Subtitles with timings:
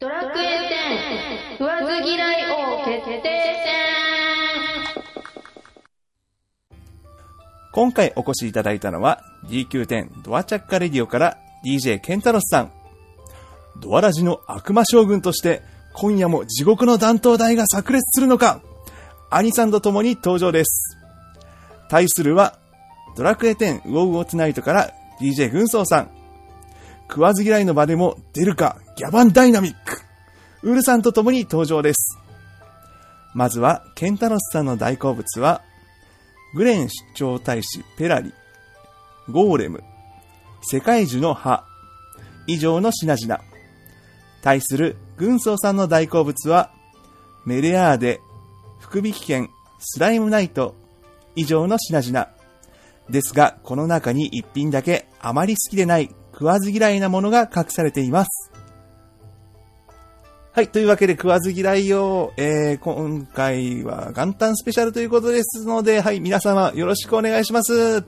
[0.00, 0.44] ドラクエ
[1.56, 3.32] 10食わず嫌い王決定戦
[7.72, 12.72] 今回お越しいただいたのは DQ10 ドアチャッカレディオから DJ ケンタロスさん。
[13.80, 15.62] ドアラジの悪魔将軍として
[15.94, 18.60] 今夜も地獄の弾頭台が炸裂するのか
[19.30, 20.96] 兄さんと共に登場です。
[21.88, 22.60] 対するは
[23.16, 26.17] ドラクエ10ウォウウォツナイトから DJ 軍曹さん。
[27.08, 30.02] 食わず嫌いの場でも出るかギャバンダイナミック。
[30.62, 32.18] ウールさんと共に登場です。
[33.34, 35.62] まずはケンタロスさんの大好物は
[36.54, 38.32] グレン出張大使ペラリ、
[39.30, 39.82] ゴーレム、
[40.62, 41.64] 世界樹の葉、
[42.46, 43.40] 以上の品々。
[44.42, 46.70] 対する軍曹さんの大好物は、
[47.44, 48.20] メレアーデ、
[48.80, 50.74] 福引券、スライムナイト、
[51.36, 52.28] 以上の品々。
[53.10, 58.52] ですが、この中に一品だけあまり好きでない食わず嫌いなものが隠されています。
[60.52, 60.68] はい。
[60.68, 66.20] というわけで、食わず嫌いを、えー、今回は元旦スペシャルということですので、はい。
[66.20, 68.04] 皆様、よろしくお願いします。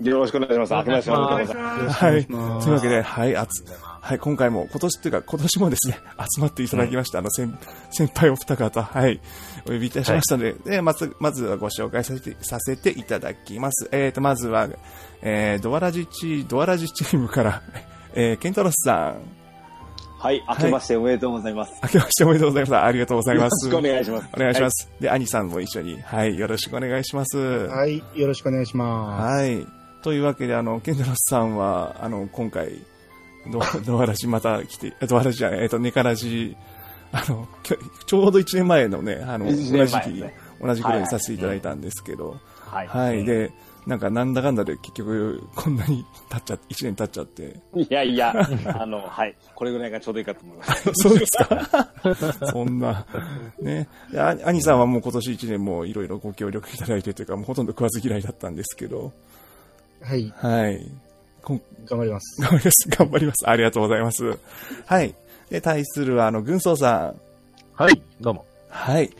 [0.00, 0.74] よろしくお願いします。
[0.74, 2.04] 明けましておめでとうございます。
[2.04, 2.26] はい。
[2.26, 3.64] というわけで、はい、あつ、
[4.00, 5.98] はい、今回も、今年っていうか、今年もですね、
[6.34, 7.52] 集まっていただきました、あの、先、
[7.90, 9.20] 先輩お二方、はい、
[9.64, 13.88] お呼びいたしましたので、で、まず、まずはご紹介させて、させていただきます。
[13.90, 14.68] えーと、まずは、
[15.22, 17.62] えー、ドアラジチ、ドアラジチームから、
[18.14, 19.16] えー、ケンタロスさん、
[20.18, 21.72] はい、明けましておめでとうございます。
[21.82, 22.84] 明けましておめでとうございます。
[22.84, 23.68] ありがとうございます。
[23.68, 24.28] よろしくお願いします。
[24.34, 24.90] お願いします。
[24.98, 27.38] で、兄さんも一緒に、はい、よろしくお願いします。
[27.38, 29.66] はい、よろしくお願いしまはい。
[30.02, 32.70] というわけで、あの、ケンタロスさんは、あの、今回、
[33.52, 36.56] ド ドアラジまた来て、ドアラジじゃない、えっと、ネカラジ、
[37.12, 40.24] あの、き ょちょうど1年前のね、あの、同じ時期、
[40.60, 42.86] 同じ頃にさせていただいたんですけど、はい。
[42.86, 43.24] はい。
[43.24, 43.52] で、
[43.86, 48.34] なんか、なんだかんだで結局、こんなに経っちゃって、1年経っちゃって、いやいや、
[48.80, 49.34] あの、はい。
[49.54, 50.90] これぐらいがちょうどいいかと思います。
[50.94, 51.88] そうですか
[52.50, 53.06] そんな、
[53.60, 53.88] ね。
[54.10, 59.12] であ兄さんはもう今年1年もいろいろご協力いただいてというか、もうほとんど食わず嫌いだったんですけど、
[60.02, 60.10] す。
[60.10, 60.90] はい、はい。
[61.42, 62.42] こん頑張ります。
[62.42, 62.88] 頑張ります。
[62.90, 63.48] 頑張ります。
[63.48, 64.38] ありがとうございます。
[64.84, 65.14] はい。
[65.48, 67.20] で、対するは、あの、軍曹さん。
[67.74, 68.44] はい、どうも。
[68.68, 69.10] はい。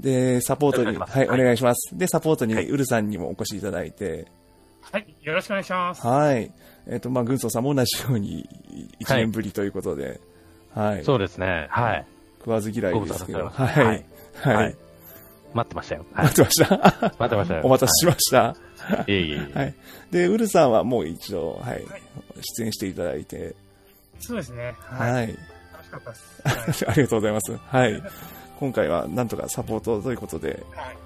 [0.00, 1.98] で、サポートに、お願いしますはい、おはい願いします。
[1.98, 4.26] で、サポートに、はいウルさんにもお越しいただいて、
[4.90, 6.06] はい、よろしくお願いします。
[6.06, 6.50] はい。
[6.86, 8.48] えっ、と、まあ、軍曹さんも同じように、
[9.00, 10.20] 1年ぶりということで、
[10.74, 11.04] はい。
[11.04, 11.66] そうですね。
[11.70, 12.06] はい。
[12.38, 13.68] 食わず嫌いですけど、はい。
[13.68, 14.04] はい。
[14.40, 14.76] はい
[15.54, 16.04] 待ってましたよ。
[16.12, 16.32] はい待。
[16.32, 16.76] ってました？
[16.76, 17.60] 待ってましたよ。
[17.64, 18.42] お待たせしました。
[18.42, 19.12] はい。
[19.12, 19.58] いえいえいえ。
[19.58, 19.74] はい。
[20.10, 21.84] で、ウルさんはもう一度、はい、
[22.58, 23.54] 出演していただいて、
[24.20, 24.74] そうですね。
[24.78, 25.12] はい。
[25.12, 25.26] はい。
[25.72, 26.84] 楽しかったです。
[26.84, 26.92] はい。
[26.92, 27.56] ありがとうございます。
[27.56, 28.02] はい。
[28.58, 30.96] 今回はなんとかサポートということで、はい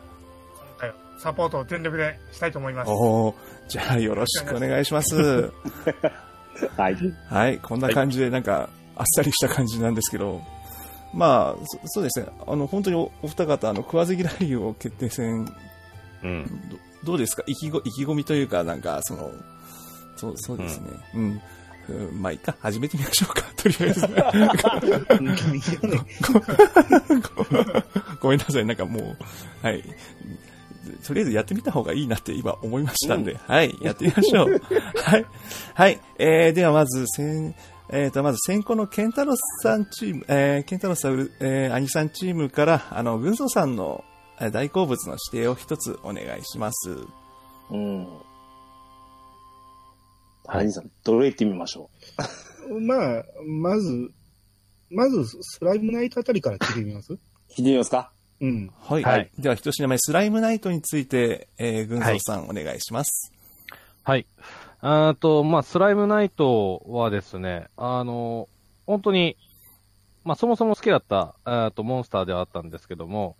[0.55, 2.91] 今回はサポートを全力でしたいと思います。
[2.91, 3.35] おー
[3.69, 5.15] じゃあよろしくお願いします。
[6.77, 6.97] はい。
[7.29, 7.59] はい。
[7.59, 10.41] こんな感じでなんか、あっさりした感じなんですけど、
[11.15, 12.27] まあ、そそうですね。
[12.47, 15.47] あの、本当におお二方、あの、食わず嫌いを決定戦、
[16.23, 16.47] うん。
[16.71, 17.43] どどうですか？
[17.47, 19.31] 意気ご意気込みというか、なんか、その、
[20.17, 20.91] そう、そうですね。
[21.15, 21.23] うん。
[21.23, 21.43] うん
[22.13, 22.55] まあ、いいか。
[22.61, 23.43] 始めてみましょうか。
[23.57, 24.09] とりあえず。
[28.21, 28.65] ごめんなさい。
[28.65, 29.83] なんかもう、はい。
[31.05, 33.77] とりあえずやってみた方がいいなって今思いましたんで、はい。
[33.81, 34.61] やってみましょう。
[34.97, 35.27] はい。
[35.75, 36.01] はい。
[36.19, 37.55] えー、ではまず、先、
[37.89, 44.05] えーと、まず先行のケンタロスさんチーム、えー、ケンタロスさん、えー、兄さんチームから、あの、軍曹さんの
[44.41, 47.07] えー大好物の指定を一つお願いします。
[47.71, 48.07] うん。
[50.47, 51.91] 兄さん、どれ行ってみましょ
[52.81, 54.11] まあ、まず、
[54.91, 57.13] まず、スライムナイトあたりから聞いてみます？
[57.15, 57.19] う。
[57.51, 58.13] 聞いてみますか？
[58.41, 58.73] うん。
[58.81, 59.03] はい。
[59.03, 63.33] はいでは、一品目、スライムナイトについて、えー、軍曹さん、お願いします。
[64.05, 64.27] はい。
[64.81, 68.49] あーと、まあ、スライムナイトはですね、あの、
[68.87, 69.37] 本当に、
[70.25, 73.37] まあ、そもそも好きだった、えーと、モンスターではあったんですけども、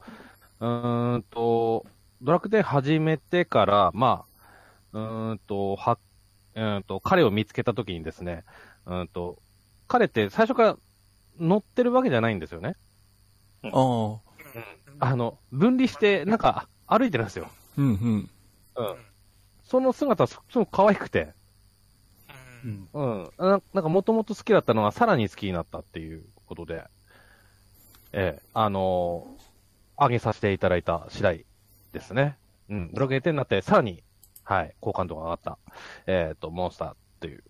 [0.61, 1.85] うーんと、
[2.23, 4.25] ドラクエ始めてから、ま
[4.93, 5.99] あ、うーんと、は、
[6.55, 8.45] うーんと、彼を見つけたときにですね、
[8.87, 9.39] うーんと、
[9.89, 10.77] 彼って最初から
[11.39, 12.77] 乗ってるわけじゃないんですよね。
[13.65, 14.33] ああ。
[15.01, 17.49] あの、分離して、なんか、歩いてるんですよ。
[17.77, 18.31] うんうん。
[18.77, 18.97] うん。
[19.65, 21.33] その姿、すすごく可愛くて、
[22.65, 22.69] う。
[22.69, 22.89] ん。
[22.93, 23.31] うん。
[23.39, 26.85] ななんか、もともと好きだったのが、さらに好きになったっていうことで、
[28.13, 31.47] ええ、あのー、あげさせていただいた次第
[31.93, 32.37] ですね。
[32.69, 32.91] うん。
[32.93, 34.05] ドラクエ10になって、さらに、
[34.45, 35.59] はい、好感度が上がった、
[36.07, 37.45] えっ、と、モンスターっていう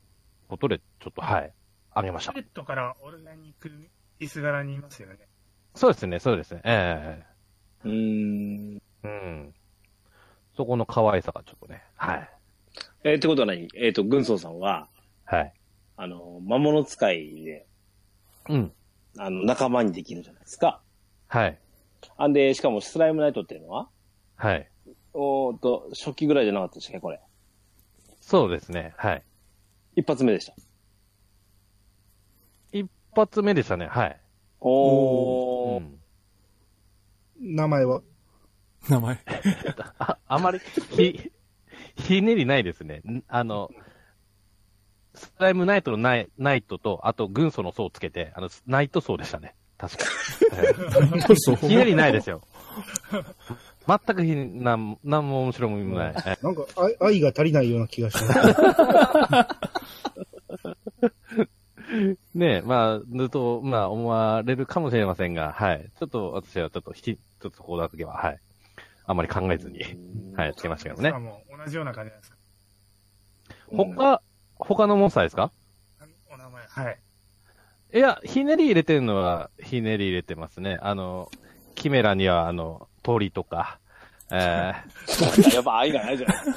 [0.49, 1.53] ことで、ちょっと、はい、
[1.93, 2.41] あげましたペ。
[2.41, 3.71] ットからオルガニック
[4.19, 5.19] リス柄にいますよね。
[5.75, 6.61] そうですね、そうですね。
[6.65, 7.25] え
[7.85, 8.77] うーん。
[8.77, 9.55] えうん。
[10.56, 12.31] そこの可愛さがちょっとね、はい。
[13.05, 13.69] えーってことは何？
[13.75, 14.88] えっ、と、軍曹さんは、
[15.25, 15.55] はい。
[15.97, 17.67] あの、魔物使いで、
[18.49, 18.73] うん。
[19.19, 20.83] あの、仲間にできるじゃないですか。
[21.29, 21.59] はい。
[22.17, 23.88] あんで、しかもスライムナイトっていうのは、
[24.37, 24.69] はい。
[25.14, 27.20] おーっと、初期ぐらいじゃなかったでしたっけ、これ。
[28.20, 28.94] そうですね。
[28.97, 29.23] はい。
[29.97, 30.55] 一発目でした。
[32.73, 33.87] 一発目でしたね。
[33.87, 34.20] はい。
[34.61, 35.81] おー。
[35.81, 35.99] うん
[37.44, 38.03] 名前は？
[38.88, 39.19] 名前。
[39.99, 40.61] あ、あまり、
[40.91, 41.32] ひ、
[41.97, 42.99] ひねりないですね。
[42.99, 43.69] んあの、
[45.14, 49.56] スライムナイトのナイナイトと、あと軍曹の層をつけて、あの、ナイト層でしたね。
[49.76, 50.05] 確か。
[51.35, 52.43] そうひねりないですよ。
[53.87, 56.14] 全くひね、なん、なんも面白みもない。
[56.14, 58.38] はいなんか愛愛が足りないような気がします。
[62.34, 65.90] ねえ、まあ、ずっと、まあ、思われるかもしれませんが、はい。
[65.99, 68.38] ちょっと、私はちょっと、ひ、ちょっとこうだときは、はい。
[69.05, 69.81] あまり考えずに、
[70.37, 71.19] はい、つけましたけどねあ。
[71.19, 72.37] もう同じような感じなんですか？
[73.76, 74.23] 他、
[74.56, 75.50] 他のモンスターですか？
[76.32, 76.64] お名前。
[76.67, 76.99] はい。
[77.94, 80.78] いや、ひねり入れてるのは、ひねり入れてますね。
[80.81, 81.31] あの、
[81.75, 83.78] キメラには、あの、鳥とか、
[84.31, 84.72] え
[85.54, 86.52] やっぱ愛がないじゃな いで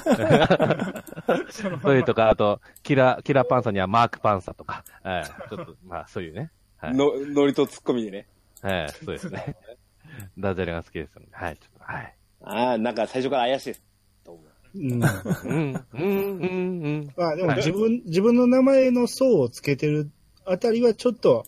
[1.52, 1.68] すか。
[1.68, 6.50] ー、鳥とか、あと、キラ、キラパンサーにはマークパンサーとか、えー、ちょっと、まあ、そういうね。
[6.78, 6.94] はい。
[6.94, 8.28] の、ノリとツッコミでね。
[8.64, 9.56] えー、そうですね。
[10.38, 12.14] ダジャレが好きですので、はい、ちょっと、はい。
[12.44, 13.82] ああ、なんか最初から怪しいです。
[14.24, 14.92] と思ううん。
[14.92, 17.12] うん、うん、うん、うん。
[17.16, 20.10] まあでもはい自分、自分の名前の層をつけてる
[20.46, 21.44] あたりはちょっと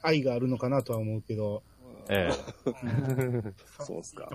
[0.00, 1.62] 愛があるのかなとは思うけど、
[2.10, 3.54] えー、
[3.84, 4.28] そうっすか。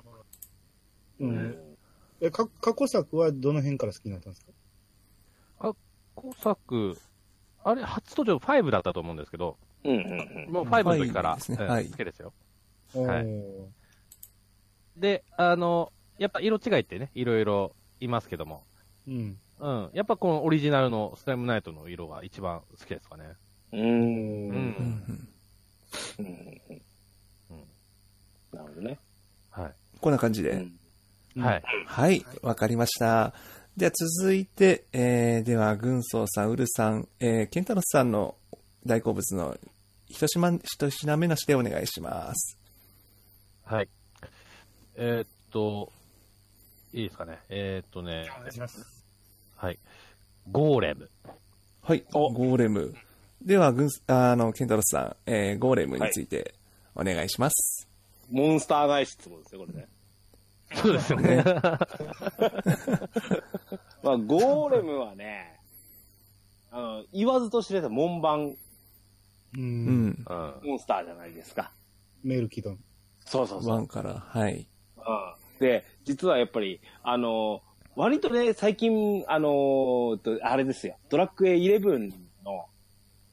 [1.20, 1.78] うん。
[2.22, 4.52] えか過去作はどの辺から好きになったんですか？
[6.16, 6.98] 工作、
[7.64, 10.54] あれ、初登場5だったと思うんですけど、うんうんうん。
[10.54, 12.34] もう5の時から、5ですねえーはい好きですよ。
[12.94, 13.28] はい
[15.00, 18.64] で、あの、やっぱ色違いってね、いろいろいますけども、
[19.08, 19.38] うん。
[19.60, 19.90] うん。
[19.94, 23.34] やっぱこのオリジナルのスライムナイトの色が一番好きですかね。
[23.72, 23.84] うーん。
[23.84, 23.86] う
[24.54, 25.30] うんん。
[26.20, 26.87] うんうんうん
[28.58, 29.00] なるほどね。
[29.52, 29.72] はい。
[30.02, 30.52] こんな感じで。
[30.52, 30.74] うん
[31.40, 31.64] はい。
[31.86, 33.32] はい、わかりました。
[33.76, 38.36] では続いて、えー、では、軍曹さん、ウルさん、えー、ケンタロスさんの
[38.88, 39.56] 大好物の
[40.08, 42.58] 一品一品目なしでお願いします。
[43.64, 43.90] はい。
[44.96, 45.92] えーっと、
[46.92, 47.38] いいですかね。
[47.50, 49.06] えーっとねお、願いします。
[49.56, 49.78] はい。
[50.52, 51.12] ゴーレム。
[51.84, 52.96] はい、ゴーレム。
[53.44, 56.56] では、軍、あの、ケンタロスさん、えー、ゴーレムについて
[56.96, 57.87] お願いします。
[58.30, 59.88] モンスター返しってことですよ、これね。
[60.74, 61.44] そうですよね。
[64.04, 65.60] まあ、ゴーレムはね、
[66.72, 68.58] あの、言わずと知れた門番う。
[69.58, 70.26] うんん。
[70.30, 70.62] うん。
[70.64, 71.72] モンスターじゃないですか。
[72.24, 72.80] メールキドン。
[73.26, 73.72] そうそうそう。
[73.72, 74.68] ワンから、はい。
[74.98, 77.62] うんで、実はやっぱり、あの、
[77.96, 82.12] 割とね、最近、あの、とあれですよ、ドラッグエイ11
[82.46, 82.66] の、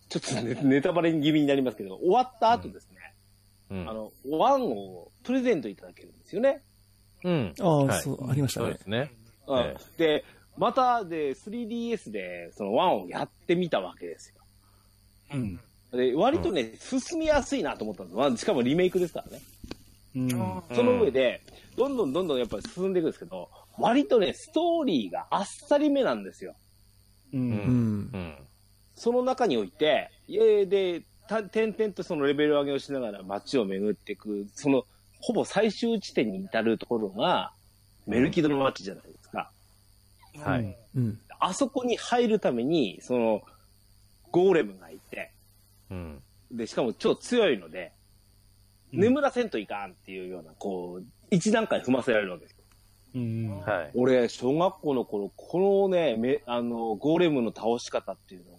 [0.09, 2.94] ちょっとねネタバレ気味になりますけど、終わった後ですね、
[3.71, 3.93] うんあ。
[3.93, 6.63] の、ワンをプレゼントいただけるんですよね。
[7.25, 7.55] うん。
[7.61, 8.83] ああ、はいそう、ありましたねそうで。
[8.85, 9.11] すね。
[9.47, 10.25] うんえで、
[10.57, 14.41] またで、3DS で、そのワンをやってみたわけですよ。
[15.35, 15.61] うん。
[15.93, 18.17] で、割とね、進みやすいなと思ったんです。
[18.17, 19.43] まあ、しかもリメイクですからね。
[20.17, 20.63] うん。
[20.75, 21.41] その上で、
[21.77, 26.55] どんどんどんどんやっぱり進んでいくんですけど、割とね、ストーリーがあっさりめなんですよ。
[27.33, 27.37] う。
[27.37, 28.11] うんん。
[28.13, 28.37] うん。
[28.95, 34.85] その中において、えで、た点々とそのレベル上げをしながら街を巡っていく、その、
[35.21, 37.53] ほぼ最終地点に至るところが、
[38.07, 39.51] メルキドの街じゃないですか。
[40.39, 40.77] はい。
[40.97, 41.19] うん。
[41.41, 43.43] あそこに入るために、その、
[44.31, 45.33] ゴーレムがいて、
[45.91, 46.23] うん。
[46.51, 47.93] で、しかも超強いので、
[48.93, 52.65] 眠らせんといかんっていうような、こう、一段階踏ませられるわけですよ。
[53.15, 53.61] うん。
[53.61, 53.91] はい。
[53.95, 58.59] 俺、小学校の頃、このね、め、あの、ゴーレムの倒し方っていうのが、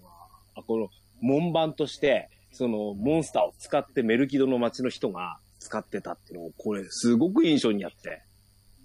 [0.56, 0.90] あこの、
[1.22, 8.24] 門番として、その、モンスターを使ってメルキドの街の人が使ってたっていうのを、これ、すごく印象にあって。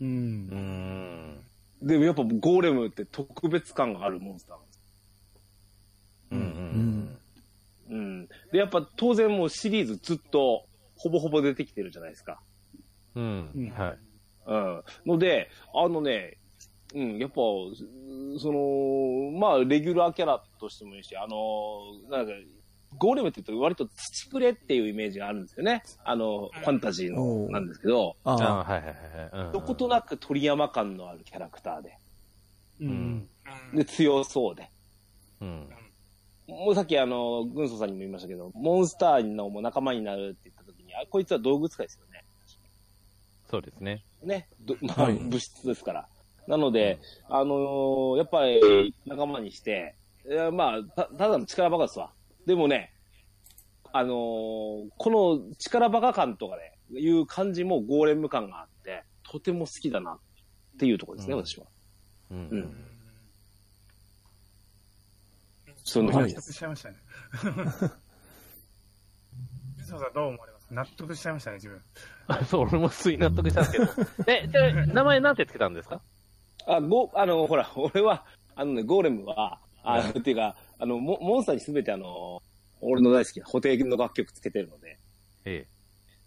[0.00, 0.04] う。
[0.04, 1.40] うんん。
[1.80, 4.80] でもやっぱゴーレムって特別感があるモンスターなんです。
[6.32, 7.18] うん。
[7.90, 7.96] うん。
[7.96, 8.28] うん。
[8.50, 12.40] で、やっぱ当然もうシリーズずっと、ほぼほぼ出てきてるじゃないですか。
[13.14, 13.72] うん。
[13.76, 13.98] はい。
[14.46, 14.82] うん。
[15.06, 16.38] ので、あのね、
[16.92, 17.36] うん、やっぱ、
[18.40, 22.32] その、まあ、レギュラーキャラとしてもいいし、あの、なんか、
[22.98, 25.82] ゴーレムって言うと割と土くれっていうイメージがあるんですよね。
[26.04, 29.52] あの、ファンタジーの、なんですけど、あああ、はいはいはいはい。
[29.52, 31.96] どことなく鳥山感のあるキャラクターで、
[32.80, 33.28] ううんん。
[33.74, 34.70] で、強そうで。
[35.40, 35.68] うん。
[36.48, 42.24] もうさっきあの、軍曹さんにも言いましたけど、モンスターのも仲間になるって言った時に、あ、こいつは道具使いですよね。
[43.48, 44.04] そうですね。
[44.22, 44.48] ね。
[44.60, 46.08] どまあ、はい物質ですから。
[46.46, 49.94] なので、あのーやっぱり仲間にして、
[50.28, 52.12] いやまあ、た、ただの力バカですわ。
[52.50, 52.92] でもね、
[53.92, 60.18] あのーこの力バカ感とかね、いう感じもゴーレム感があって、とても好きだなっ
[60.80, 61.66] ていうところですね、うん私は。
[62.32, 62.76] ううんうんん。
[65.84, 66.28] そんな納。
[66.28, 66.96] 得しちゃいましたね。
[69.78, 70.74] 水野さんどう思われます？
[70.74, 71.80] 納得しちゃいましたね、自分。
[72.46, 74.10] そう、俺もつい納得したんですけど。
[74.26, 76.00] え、じゃあ名前なんてつけたんですか？
[76.66, 78.26] あ、ゴあの、ほら、俺は、
[78.56, 82.42] あのね、ゴーレムは、あの、っていうか、あの、モモンスターにすべてあの、
[82.80, 84.98] 俺の大好きな補定の楽曲つけてるので、
[85.44, 85.66] え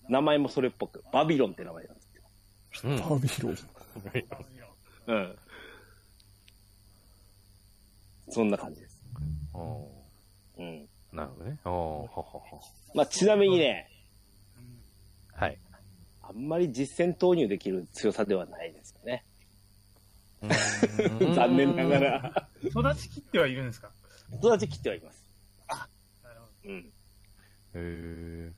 [0.07, 2.19] 名前もそれっぽく、バビロンって名前なんですけ
[2.87, 2.91] え。
[2.91, 2.99] うん。
[2.99, 3.55] バビロン。
[3.55, 5.13] ど。
[5.13, 5.35] うん。
[8.29, 9.03] そんな感じです。
[9.53, 9.87] お
[10.57, 10.65] うん。
[10.65, 11.59] ーなるほどね。
[11.65, 12.59] おーほほほ。
[12.93, 13.89] まあ、ちなみにね、
[15.33, 15.57] はい。
[16.21, 19.25] あんまり実戦投入できる強さではないですよね。
[21.35, 21.99] 残念なが。
[21.99, 22.49] ら。
[22.63, 23.91] 育ちきってはいるんですか？
[24.37, 25.23] 育ち切ってはいます。
[26.23, 26.77] なるほうん。
[26.77, 26.91] へ
[27.75, 28.51] え。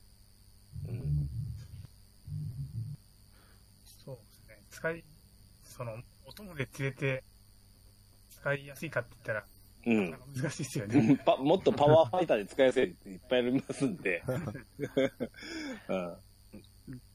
[0.88, 1.26] うん。
[1.26, 1.32] ど。
[4.04, 4.58] そうですね。
[4.70, 5.04] 使い、
[5.64, 5.92] その、
[6.26, 7.24] お供で連れて、
[8.30, 9.44] 使いやすいかって言ったら、
[9.86, 11.20] うんなんか難しいですよね。
[11.24, 14.22] パもっとパワーファイターで使いやすいっていっぱいありますんで。
[15.88, 16.16] うん。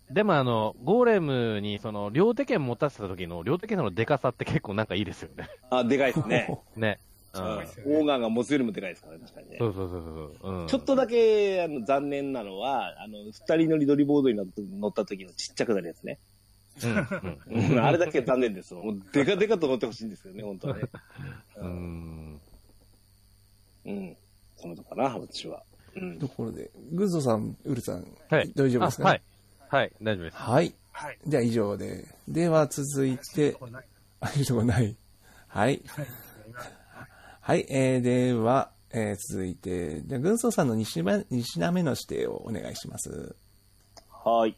[0.09, 5.49] でもあの、ゴーレムにその、両手剣持たせた時の、両手剣のデカさって結構なんかいいですよね。
[5.69, 6.47] あ、でかいですね。
[6.75, 6.99] ね。
[7.33, 9.57] オーガンが持つよりもでかいですからね、確かにね。
[9.59, 10.61] そうそうそうそう。
[10.61, 10.67] うん。
[10.67, 16.19] ちょっとだけ、あの、残念なのは、あの、二人乗りドリボードに乗った乗った時のちっちゃくなるやつね。
[16.83, 17.71] うん、うん。
[17.71, 18.73] う んあれだけ残念です。
[18.73, 20.83] もう、でかでかと乗ってほしいんですよね、本当はね。
[21.57, 21.67] う。
[21.67, 22.41] ん。
[23.85, 24.17] うん。
[24.57, 25.63] そのとこかな、私は。
[25.95, 26.19] うん。
[26.19, 28.51] ところで、グッゾさん、ウルさん、はい。
[28.55, 29.21] 大丈夫ですか、あはい。
[29.69, 30.37] はい、大丈夫です。
[30.37, 30.73] はい。
[30.91, 31.17] はい。
[31.25, 32.05] じゃあ以上で。
[32.27, 33.85] では続いて、これない
[34.19, 34.95] あ、いうとこない。
[35.47, 35.81] はい。
[35.87, 36.07] はい。
[37.59, 43.35] えー、では、えー、続いて、じゃあ、軍曹さんの2品目二品目の指定をお願いします。
[44.09, 44.55] はーい。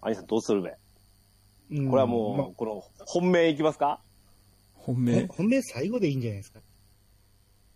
[0.00, 0.74] 兄さんどうするべ？
[1.70, 4.00] うんこれはもう、この、本命いきますか？
[4.74, 6.60] 本命、本命最後でいいんじゃないですか？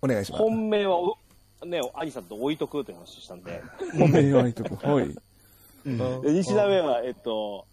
[0.03, 0.43] お願いします。
[0.43, 1.17] 本命はお、
[1.65, 3.63] ね、兄さんと置いとくという話をしたんで。
[3.99, 4.77] 本命はいとこ。
[4.95, 5.05] はい。
[5.07, 7.65] うんで二品目は、えっと、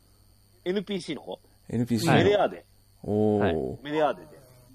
[0.66, 2.64] NPC の方、NPC メレアーデ。
[3.02, 3.40] おー。
[3.40, 3.78] ははいい。
[3.84, 4.33] メレアーデで。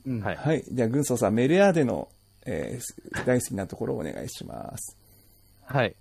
[0.09, 0.65] うんはい。
[0.71, 2.09] じゃあ、軍曹さん、メレアーデの、
[2.47, 4.97] えー、大好きなところをお願いします。
[5.67, 5.95] はい。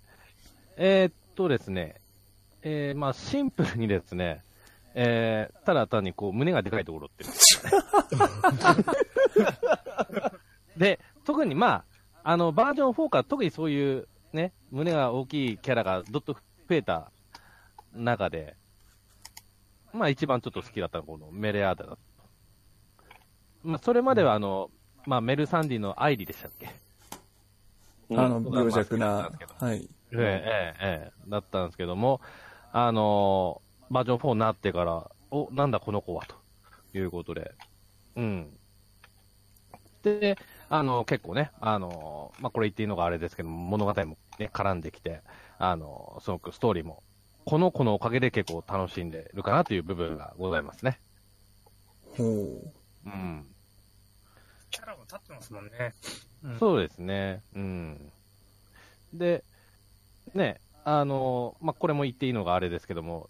[0.76, 2.00] えーっとですね、
[2.62, 4.42] えー、まあ、シンプルにですね、
[4.94, 7.30] えー、ただ単にこう、胸がでかいところっていう。
[10.80, 11.84] で、特にま
[12.22, 17.10] あ、あの、バージョン4から特にそういうね、胸が大きいキャラがどっと増えた
[17.94, 18.56] 中で、
[19.92, 21.98] まあ一番ちょっと好きだったのはこのメレアーダだと。
[23.62, 24.70] まあそれまではあの、
[25.04, 26.68] まあメルサンディのアイリでしたっけ？
[28.10, 29.88] うんあの、病弱な、はい。
[30.12, 32.20] ええ、ええ、ええ、だったんですけども、
[32.72, 36.36] あのーバージョン4になってから、お、なんだこの子は、と
[36.92, 37.54] いうことで、
[38.16, 38.60] うん。
[40.02, 40.38] で、
[40.68, 45.22] あの、結構ね、あのーまあ、これ言っていいのがあれですけども、物語もね、絡んできて、
[45.58, 47.02] あのーすごくストーリーも、
[47.44, 51.00] この子のおかげで結構楽しんでるかなという部分がございますね。
[52.16, 52.77] ほう。
[53.06, 53.46] うん。
[54.70, 55.94] キャラも立ってますもんね。
[56.44, 57.42] うんそうですね。
[57.54, 58.12] うん。
[59.12, 59.42] で、
[60.34, 63.28] ね、あの、まあ、これも言っていいのがあれですけども、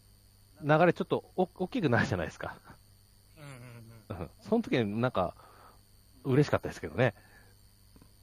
[0.63, 2.57] 流れちょっとお大きくなるじゃないですか。
[3.37, 5.35] うんうんうんうんその時になんか、
[6.25, 7.15] 嬉しかったですけどね。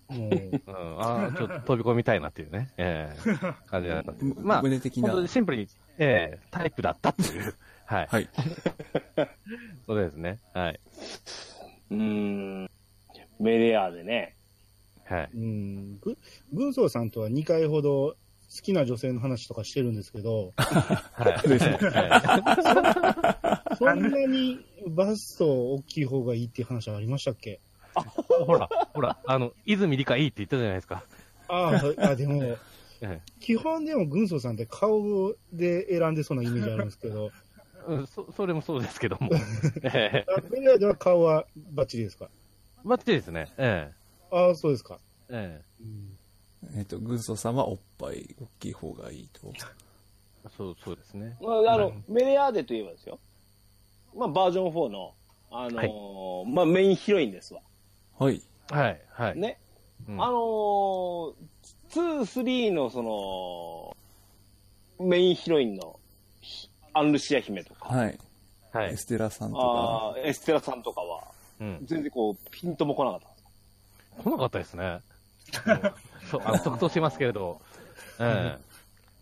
[0.09, 3.37] もう、うん、ああ、ちょっと飛び込みたいなっていうね、ええ
[3.67, 4.25] 感じだったんで。
[4.41, 8.07] まあ、胸的な本当にシンプルに、ええタイプだったっていう、はい。
[8.09, 8.29] はい。
[9.85, 10.39] そうですね。
[10.53, 10.79] はい。
[11.91, 12.69] うーん。
[13.39, 14.35] メレアーデね。
[15.05, 15.29] はい。
[15.33, 16.17] うん、ぐ
[16.51, 18.15] 軍曹さんとは2回ほど
[18.55, 21.29] 好きな女性の話とかしてるんですけど、は
[23.71, 23.75] い。
[23.77, 27.59] そんなにバスト大きい方がいいっていう話はありましたっけ？
[28.45, 31.03] ほら、ほら、あの、泉理香いいって言ったじゃないですか。
[31.47, 32.57] ああでも、
[33.01, 37.44] え 基本でも軍曹さんって顔で選んでそうなイメージあるんですけど、え
[37.87, 39.29] うんそそれもそうですけども。
[39.83, 42.29] ええあベラでは顔はバッチリですか？
[42.83, 43.51] バッチリですね。
[43.57, 43.91] え
[44.31, 44.99] ああ、そうですか。
[45.29, 46.17] ええうん
[46.77, 49.51] えっと、軍曹さんはおっぱい大きい方がいいと。
[50.45, 51.37] えそう、そうですね。
[51.39, 53.19] まあ、あの、メレアーデといえばですよ。
[54.15, 55.13] まあ、バージョン4の、
[55.51, 57.61] あのーまあ、メインヒロインですわ。
[58.17, 58.41] はい。
[58.71, 59.37] はい、はい。
[59.37, 59.59] ね。
[60.07, 61.33] うんあのー、
[61.89, 63.95] 2、3のその、
[65.07, 65.87] メインヒロインの、ひ
[66.95, 68.17] アンルシア姫とか、はい。
[68.71, 68.97] はいエ。
[68.97, 70.15] ステラさんとか。
[70.23, 71.23] エステラさんとかは、
[71.59, 71.79] うん。
[71.83, 73.19] 全然こう、ピンとも来なかっ
[74.17, 74.23] た。
[74.23, 74.99] 来なかったですね。
[76.31, 77.59] そう、あの、即答しますけれど、
[78.19, 78.57] え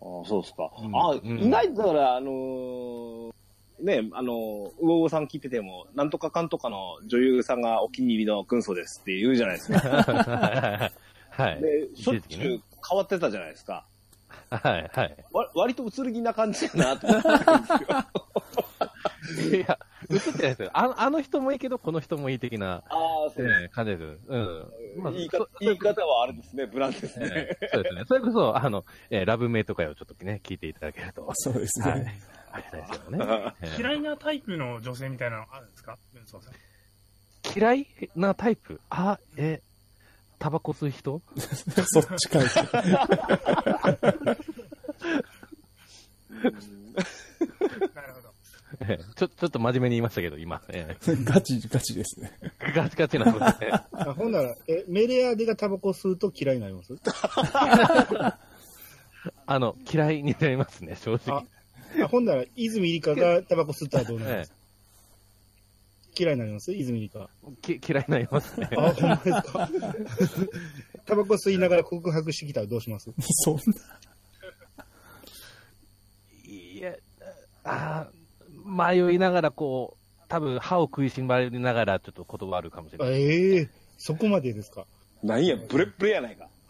[0.02, 0.70] あそうですか。
[0.80, 3.34] うんあ、うん意外とだから、あのー
[3.80, 10.92] ね、あのー、魚魚さん聞いてても、なんとかかんとかの女優さんがお気に入りの軍曹ですって言うじゃないですか。
[10.92, 10.92] え
[11.42, 11.62] はい。
[11.62, 13.86] で、しょっちゅう変わってたじゃないですか。
[14.50, 15.26] はい、はい。
[15.32, 17.74] わ割と移り気な感じだなと思ってるんです
[19.52, 19.58] よ。
[19.58, 19.80] いや、
[20.12, 20.70] 映ってないですよ。
[20.74, 24.20] あのあの人もいいけど、この人もいい的な、ああ、そうええ感じです。
[24.28, 24.74] うん。
[24.98, 25.30] まあ言い
[25.62, 27.28] 言い方はあれですね、ブランですね。
[27.34, 28.04] ええそうですね。
[28.08, 31.30] それこそ、あの、えーラブメイト会をちょっとね、聞いていただけると。
[31.36, 32.22] そうですはいね。。
[32.52, 33.54] ありがたいですね。
[33.62, 35.98] ええ嫌いなタイプの女性みたいなのあるんですか？
[36.14, 36.54] 文宗さん。
[37.58, 38.80] 嫌いなタイプ？
[38.90, 39.62] あ、え、
[40.44, 41.22] タバコ吸う人？
[41.86, 42.42] そっちかい。
[42.44, 42.50] な
[48.02, 48.34] るほど。
[48.82, 50.62] ええちょ、ちょっと真面目に言いましたけど、今。
[50.68, 52.38] えガチ、ガチですね。
[52.42, 53.70] えガチガチなんですね。
[53.94, 56.94] あほんなら、え、メレアデがタバコ吸うと嫌いになります？
[59.46, 61.46] あの、嫌いになりますね、正直。
[62.04, 64.54] あ、ほんなら、泉理香がタバコ吸ったらどうなりまえす
[66.18, 66.72] 嫌いになります？
[66.74, 67.30] 泉理香。
[67.68, 68.70] えき嫌いになりますね。
[68.78, 69.70] あ、ほんまですか？
[71.06, 73.12] タバコ吸いながら告白してきたらどうします？
[73.44, 73.62] そんな。
[76.46, 76.96] いや、
[77.64, 83.22] あー迷いながらこう、多分歯を食いしばりながらちょっと断るかもしれない。
[83.22, 84.86] ええそこまでですか？
[85.22, 86.50] なんや、ブレッブレやないか。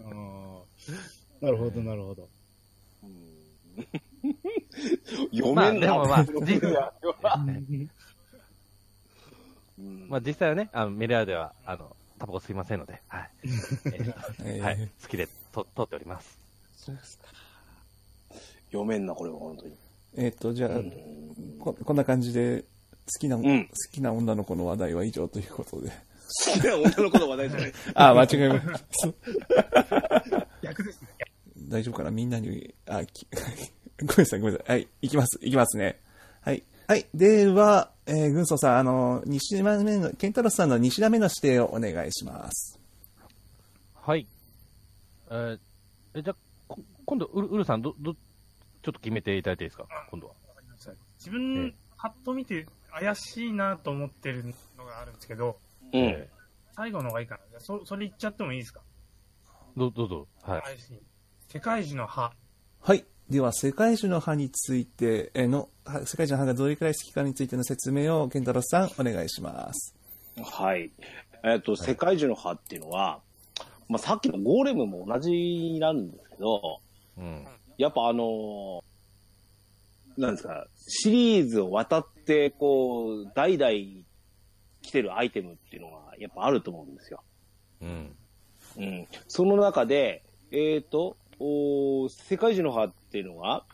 [0.00, 0.60] あー
[1.40, 2.28] なるほど、なるほど。
[3.02, 4.00] 読ま
[5.62, 5.86] あ、めんな。
[5.86, 7.88] でもまあ、 実
[9.78, 13.30] うんまあ実際はね、あのメレアでは、あの、タバコ吸いませんので、はい。
[13.44, 13.48] え
[14.44, 14.90] えーーはい。
[15.02, 16.38] 好きでと通っております。
[18.66, 19.74] 読めんな、これは本当に。
[20.16, 22.66] えっと、じゃあ、うんここんな感じで、好
[23.20, 23.48] きな、ん好
[23.90, 25.90] きな女の子の話題は以上ということで。
[26.46, 27.72] 好きな女の子の話題じゃない。
[27.94, 28.84] あ、間違えまし
[30.30, 30.46] た。
[30.62, 31.08] 逆ですね。
[31.68, 32.10] 大丈夫かな？
[32.10, 33.26] みんなに、あ、き
[34.00, 34.76] ごめんなさい、ごめんなさい。
[34.76, 36.00] はい、行きます、行きますね。
[36.42, 36.62] はい。
[36.86, 37.06] はい。
[37.14, 42.78] では、えー、軍曹さん、あの、西島目の、ケンタロスさんの西田目の指定をお願いします。
[43.94, 44.26] はい。
[45.30, 45.58] えー
[46.14, 46.36] えじゃあ、
[46.66, 48.20] こ今度、ウルウルさん、ど、ど、ちょっ
[48.82, 49.86] と決めていただいていいですか？
[50.10, 50.32] 今度は。
[50.48, 54.44] わかりました自分、パッと見て怪しいなと思ってる
[54.76, 55.58] のがあるんですけど、
[55.92, 56.00] うん。
[56.00, 56.28] え
[56.74, 57.40] 最後の方がいいかな。
[57.50, 58.80] じゃあそそれ言っちゃってもいいですか？
[59.76, 60.26] ーどどうぞ。
[60.42, 60.62] はい。
[61.48, 62.32] 世界樹の葉。
[62.80, 63.04] はい。
[63.30, 69.94] では、世界樹の葉についてえーの、は世界樹の葉がどれくらい好きかについての説明を、ケンタロスさん、お願いします。
[70.42, 70.90] はい。
[71.44, 73.20] えっ、と、世界中の葉っていうのは、
[73.88, 76.80] まあ、さっきのゴーレムも同じなんですけど、
[77.18, 77.46] うん。
[77.78, 78.80] やっぱあのー
[80.20, 83.72] なんですか、シリーズを渡って、こう、代々
[84.82, 87.22] 来てるアイテムっていうのが、やっぱあると思うんですよ。
[87.80, 88.16] うん。
[88.76, 89.06] うん。
[89.28, 93.64] その中で、えっ、と、おー世界中の葉っていうのが、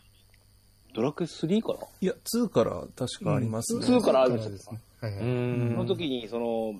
[0.95, 3.85] ドラクエ3かないや、2から確かありますね。
[3.85, 4.79] うん2からあるんですよですね。
[5.01, 5.27] はいはうい。
[5.27, 5.71] ん。
[5.73, 6.73] その時に、その、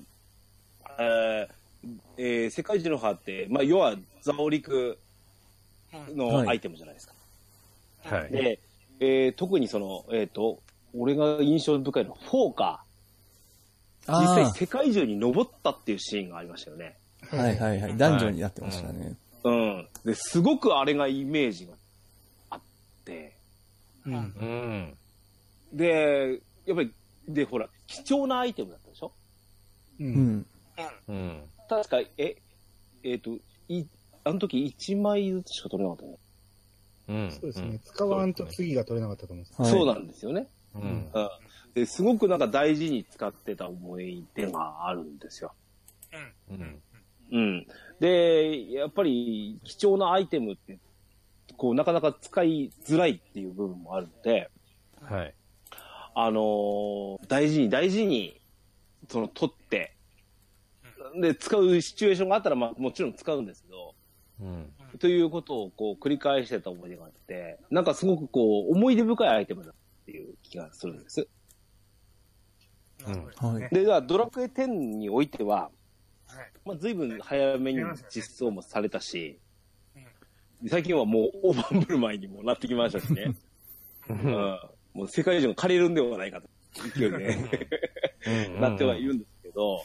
[0.98, 1.48] えー
[2.16, 4.98] えー世界中の葉って、まあ、要はザオリク
[5.92, 7.14] のアイテムじゃないですか。
[8.16, 8.32] はい。
[8.32, 8.60] で、
[9.00, 10.58] えー特にその、えっ、と、
[10.94, 12.88] 俺が印象深いのは、フォーカー。
[14.20, 16.96] 実際あ世界中に登ったっていうシーンがありましたよね。
[17.30, 17.96] あ、はいはいはい。
[17.96, 18.98] 男女になってましたね。
[19.06, 19.16] うん。
[20.04, 21.74] で、すごくあれがイメージが
[22.50, 22.60] あっ
[23.04, 23.36] て、
[24.06, 24.14] うん。
[24.14, 24.98] うん。
[25.72, 26.92] で、やっぱり、
[27.28, 29.12] で、ほら、貴重なアイテムだったでしょ？
[30.00, 30.04] う。
[30.04, 30.46] うんん。
[31.08, 31.50] うん。
[31.68, 32.36] 確か、え、
[33.02, 33.36] えっ、と、
[33.68, 33.84] い、
[34.24, 36.18] あの時1枚ずつしか取れなかったね。
[37.08, 37.32] うん。
[37.32, 37.80] そうですね。
[37.82, 39.62] 使わんと次が取れなかったと思うんです。
[39.62, 40.48] はいそうなんですよね。
[40.74, 40.82] うん。
[40.82, 41.28] うん。
[41.74, 45.54] ですごくなんか大事に使ってた思い出があるんですよ。
[46.50, 46.82] うん。
[47.30, 47.66] うん。
[48.00, 50.78] で、やっぱり貴重なアイテムって、
[51.56, 54.50] こう、なかなか使いづらいっていう部分もあるので、
[55.02, 55.34] はい。
[56.14, 58.40] あのー大事に大事に、
[59.08, 59.94] その、取って、
[61.20, 63.94] で、使うシチュエーションがあったら、まあ、もちろん使うんですけど、
[64.40, 64.72] うん。
[64.98, 69.74] ということをこう繰り返してた思い出があって、なんかすごくこう、思い出深いアイテムだっ
[70.06, 71.28] ていう気がするんです。
[73.06, 75.77] なるほどはいねで、ドラクエ10においては、はい。
[76.64, 79.38] まあ、随分早めに実装もされたし、
[80.66, 83.34] 最近はもう大盤振る舞いにもなってきましたしね。
[84.10, 84.60] うん。
[84.94, 86.48] もう世界中が借りるんではないかと、
[86.96, 89.84] 勢いで、なってはいるんですけど、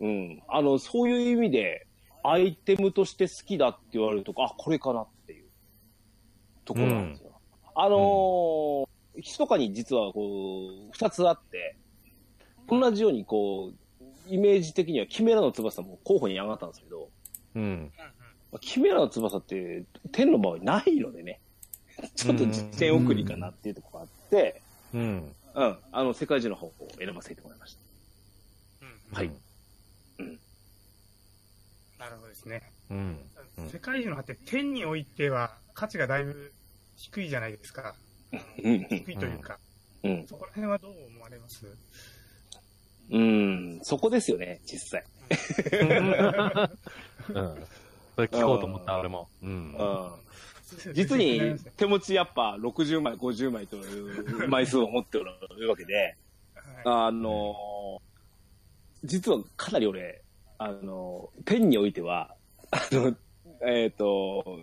[0.00, 0.42] うん。
[0.48, 1.86] あの、そういう意味で、
[2.24, 5.44] アイテムとして好きだって言われると、あ、これかなっていう。
[6.64, 7.30] ところなんですよ。
[7.76, 11.76] あのー、密かに実はこう、二つあって、
[12.68, 13.83] 同じようにこう、
[14.26, 17.08] イメージ的にはキメラの翼も候補に上がったんですけど、
[17.54, 17.92] うん。
[18.60, 21.40] キメラの翼って天の場合ないのでね、
[22.14, 24.62] ちょっと実践送りかなっていうところがあって、
[24.94, 25.34] うん。
[25.54, 27.80] うん、あの、世界中の方法を選ばせてもらいました。
[28.82, 29.30] うんはい。
[31.98, 32.62] なるほどですね。
[32.90, 33.18] うん。
[33.58, 36.52] うん世界中の果て、天においては価値がだいぶ
[36.96, 37.94] 低いじゃないですか。
[38.62, 39.58] うん、低いというか、
[40.02, 41.66] うん、そこら辺はどう思われます？
[43.10, 45.04] うん、そこですよね、実際。
[47.28, 47.66] うん。
[48.14, 49.28] それ聞こうと思った、俺も。
[49.42, 49.74] うん。
[49.74, 50.10] うん。
[50.92, 56.16] 実に手持ちやっぱ60枚、50枚という枚数を持っておるわけで、
[56.84, 58.14] はあのー
[59.04, 60.22] 実はかなり俺、
[60.58, 62.34] あのー天においては、
[62.70, 63.14] あの、
[63.66, 64.60] えっ、と、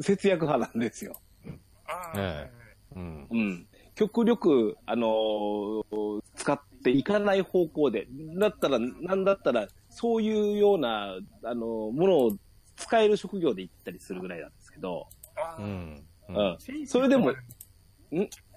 [0.00, 1.20] 節約派なんですよ。
[1.44, 1.48] い。
[1.86, 2.50] ああ、え
[2.96, 3.26] うん。
[3.30, 3.66] うん。
[3.96, 8.06] 極力、あのー使っていかない方向で、
[8.38, 12.36] だったら、なんだったら、そういうような、あのーものを
[12.76, 16.06] 使える職業で行ったりするぐらいなんですけど、ああうん。
[16.28, 16.58] うん。
[16.86, 17.34] それでも、ん？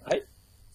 [0.04, 0.24] はい？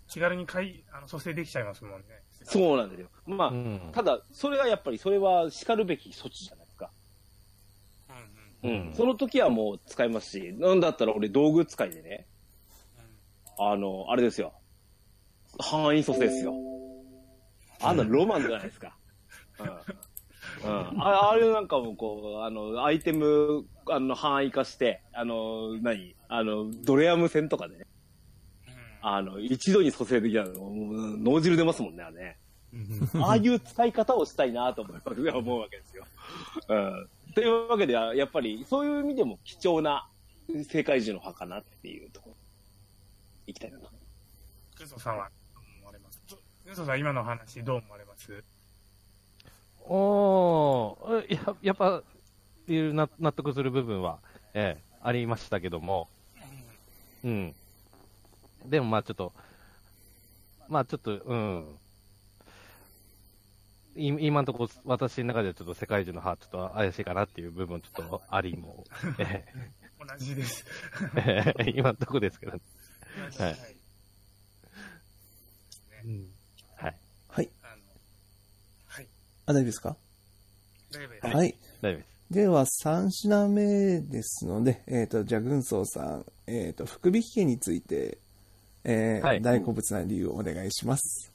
[0.09, 2.07] 気軽に買い、あの、蘇生できちゃいますもんね。
[2.31, 3.11] そうなんですよ。
[3.27, 6.91] まあ、うんただ、それはやっぱり、それは叱るべき措置じゃないですか。
[8.63, 8.77] うんうん。
[8.79, 8.89] うん。
[8.89, 12.27] うんその時はもう使いますし、なんだったら俺道具使いでね、
[13.59, 14.53] あの、あれですよ。
[15.59, 16.55] 範囲蘇生ですよ。
[17.81, 18.97] あんなロマンじゃないですか。
[19.61, 19.67] うん。
[19.67, 21.03] うん。
[21.03, 26.17] ああれなんかもこう、あの、アイテム、あの、範囲化して、あの、何？
[26.29, 27.87] あの、ドレアム戦とかでね、
[29.03, 32.39] あの、一度に蘇生できたの、もう脳汁出ますもんね、あれね。
[33.23, 36.05] ああいう使い方をしたいなと思います思うわけですよ。
[36.69, 37.09] うん。
[37.35, 40.09] というわけで、やっぱり、そういう意味でも貴重な
[40.69, 42.37] 世界中の墓かなっていうところ、
[43.47, 43.79] 行きたいな
[44.87, 46.21] ソさんはどう思われます？
[46.67, 48.45] グソさん今の話どう思われます？
[49.87, 52.03] おー、えや、やっぱ、
[52.67, 54.19] いうな納得する部分は、
[54.55, 56.09] ええ、ありましたけども、
[57.23, 57.55] うん。
[58.65, 59.33] でもまあちょっと、
[60.69, 61.79] まあちょっと、うん。
[63.97, 68.85] い今のところ、私の中ではちょっと世界中の歯、ちょっと怪しいかなっていう部分ちょっとありも、
[69.19, 69.45] え
[70.01, 70.65] 同じです。
[71.75, 72.59] 今のところですけど、
[73.39, 73.57] はい
[76.05, 76.27] うん
[76.77, 76.97] はい。
[77.29, 77.49] はい。
[77.63, 77.73] あの、
[78.87, 79.07] はい。
[79.47, 79.97] あ、大丈夫ですか？
[80.93, 81.27] 大丈夫です。
[81.27, 81.57] はい。
[81.81, 82.15] 大丈夫です。
[82.31, 88.19] では、3品目ですので、えっ、と、じゃあ、軍曹さん、えっ、と、福引家について、
[88.85, 91.33] えーはい大好物な理由をお願いします。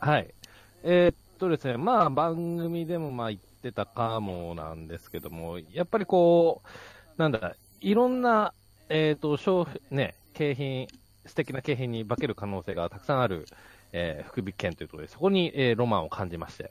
[0.00, 0.34] はい。
[0.82, 8.52] えーっとですね、まあ番組でもまあ言ってたかもなんですけども、やっぱりこう、なんだ、いろんな、
[8.88, 10.86] えーっと、商品、ね、景品、
[11.24, 13.46] 素敵な景品に化ける可能性がたくさんある、
[13.92, 16.70] えー福引券ということで、そこに、えーロマンを感じまして。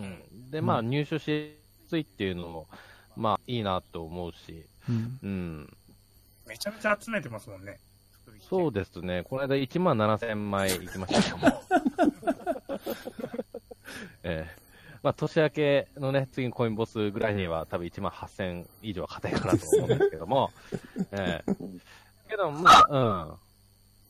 [0.00, 0.50] うん。
[0.50, 2.66] で、まあ入手しやすいっていうのも、
[3.16, 5.18] まあいいなと思うし、うん。
[5.22, 5.76] うん。
[6.48, 7.78] めちゃめちゃ集めてますもんね。
[8.48, 9.22] そうですね。
[9.24, 11.62] この間1万7000枚行きましたけども。
[14.24, 14.67] ええ
[15.02, 20.50] まあ、年明けのね、次のコインボスぐらいには多分1万8000以上は勝てるかなと思うんですけども。
[21.12, 21.52] ええ
[22.28, 23.38] けど、まあ、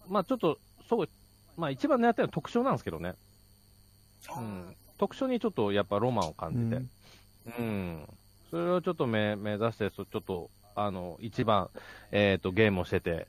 [0.06, 0.12] うん。
[0.12, 1.08] まあ、ちょっと、そう、
[1.56, 3.14] まあ、一番狙ってるのは特徴なんですけどね。
[4.36, 4.76] うん。
[4.98, 6.82] 特徴にちょっとやっぱロマンを感じて。
[7.58, 8.08] うん。
[8.50, 11.70] それをちょっと目、目指して、そちょっと、あの、一番、
[12.10, 13.28] えっ、と、ゲームをしてて、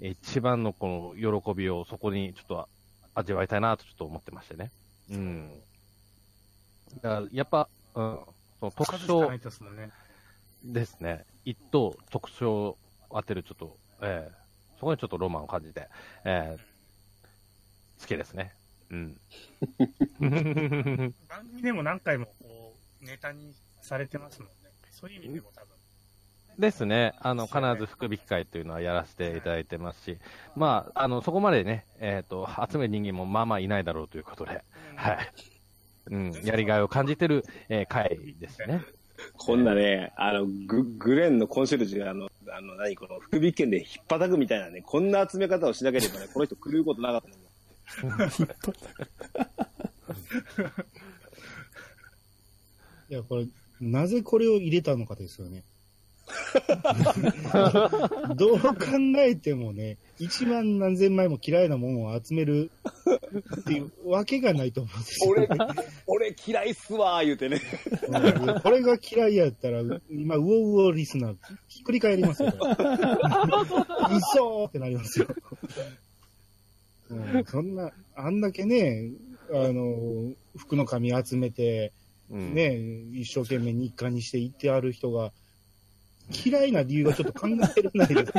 [0.00, 2.68] 一番のこの喜びをそこにちょっと
[3.14, 4.70] 味わいたいなとちょっと思ってましてね。
[5.10, 5.50] うん。
[6.94, 8.18] だから、やっぱ、うん、
[8.60, 9.90] その特徴ですね。
[10.64, 11.24] ですね。
[11.44, 12.78] 一等特徴を
[13.10, 14.46] 当てるちょっと、ええ
[14.78, 15.88] そこにちょっとロマンを感じて、
[16.24, 16.76] ええ
[18.00, 18.52] 好きですね。
[18.90, 19.16] うん。
[21.28, 24.70] 番組でも何回もこう、ネタにされてますもんね。
[24.90, 25.76] そういう意味でも多分。
[26.58, 27.14] ですね。
[27.20, 30.18] あの、必ず福引会というのはやらせていただいてますし、
[30.54, 34.62] まあ、あの、そこまでね、えっ、と、集める人間もまあまあいないだろうということで、
[34.96, 35.55] はい。
[36.10, 38.82] うん、やりがいを感じてる、えー会ですね。
[39.36, 47.28] こんなね、あの、グ、グレンのコンシェルジュが、あの、あの、何、この福引券で引っ叩くみたいなね、こんな集め方をしなければね、この人狂うことなかった
[53.08, 53.46] いや、これ、
[53.80, 55.62] なぜこれを入れたのかですよね。
[58.36, 58.74] どう考
[59.18, 62.70] えてもね、一万何千枚も嫌いなものを集める
[63.60, 65.56] っていうわけがないと思うんですよ、俺ね。、
[66.06, 67.60] 俺嫌いっすわー言うてね。
[68.08, 71.36] うんこれが嫌いやったら、今、ウォウォリスナー、
[71.68, 72.48] ひっくり返りますよ。
[72.48, 75.26] 嘘ーってなりますよ。
[77.10, 79.12] うん、そんな、あんだけね、
[79.50, 81.92] あの、服の紙集めて、
[82.30, 82.54] うん。
[82.54, 82.76] ね、
[83.12, 85.32] 一生懸命日課にして行ってある人が、
[86.30, 88.32] 嫌いな理由はちょっと考えられないです。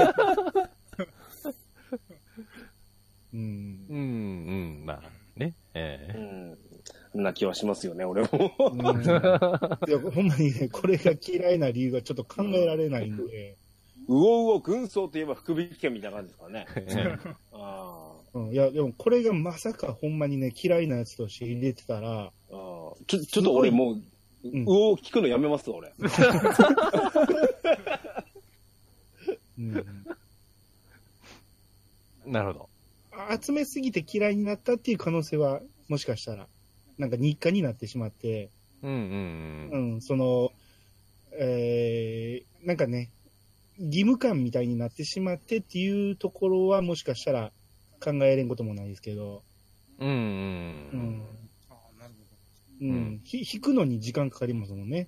[3.33, 3.93] うんう。
[3.93, 3.99] ん、う
[4.81, 5.01] ん、まあ、
[5.35, 5.53] ね。
[5.73, 6.57] ええ
[7.15, 7.23] うん。
[7.23, 8.29] な気はしますよね、俺も。
[8.31, 13.57] うんいや、ほんまにね、これが嫌いな理由がちょっと考えられないんで、
[14.07, 16.65] うおうお軍曹といえば福引券みたいな感じですかね。
[16.75, 17.17] え
[17.53, 23.05] あうん、いや、でもこれがまさかほんまにね、嫌いなやつとして入れてたら、ーあー。
[23.05, 24.03] ちょ、ちょっと俺もう、ん
[24.53, 25.93] うおー聞くのやめます、俺。
[29.59, 29.73] うん、
[32.25, 32.69] なるほど。
[33.41, 36.47] 集めすぎて嫌いになったっていう可能性は、もしかしたら、
[36.97, 38.51] なんか日課になってしまって、
[38.83, 39.77] うん、うん、う。
[39.97, 40.51] ん、その、
[41.39, 43.11] えー、なんかね、
[43.79, 47.51] 義務感みたいになってしまってっていうところはもしかしたら
[48.03, 49.43] 考えれんこともないですけど、
[49.99, 50.11] うん、う。
[50.11, 51.46] うんん、ああ、なるほ
[52.81, 55.07] うん、うんひ引くのに時間かかりますもんね。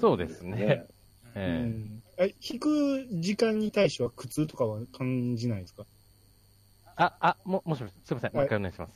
[0.00, 0.86] そうですね。
[1.24, 5.84] うえん、え引く時間に対しては苦痛とかは感じないですか？
[5.84, 8.34] えあ、あ、も、もしもし、すいません。
[8.34, 8.92] もう一回お願いします。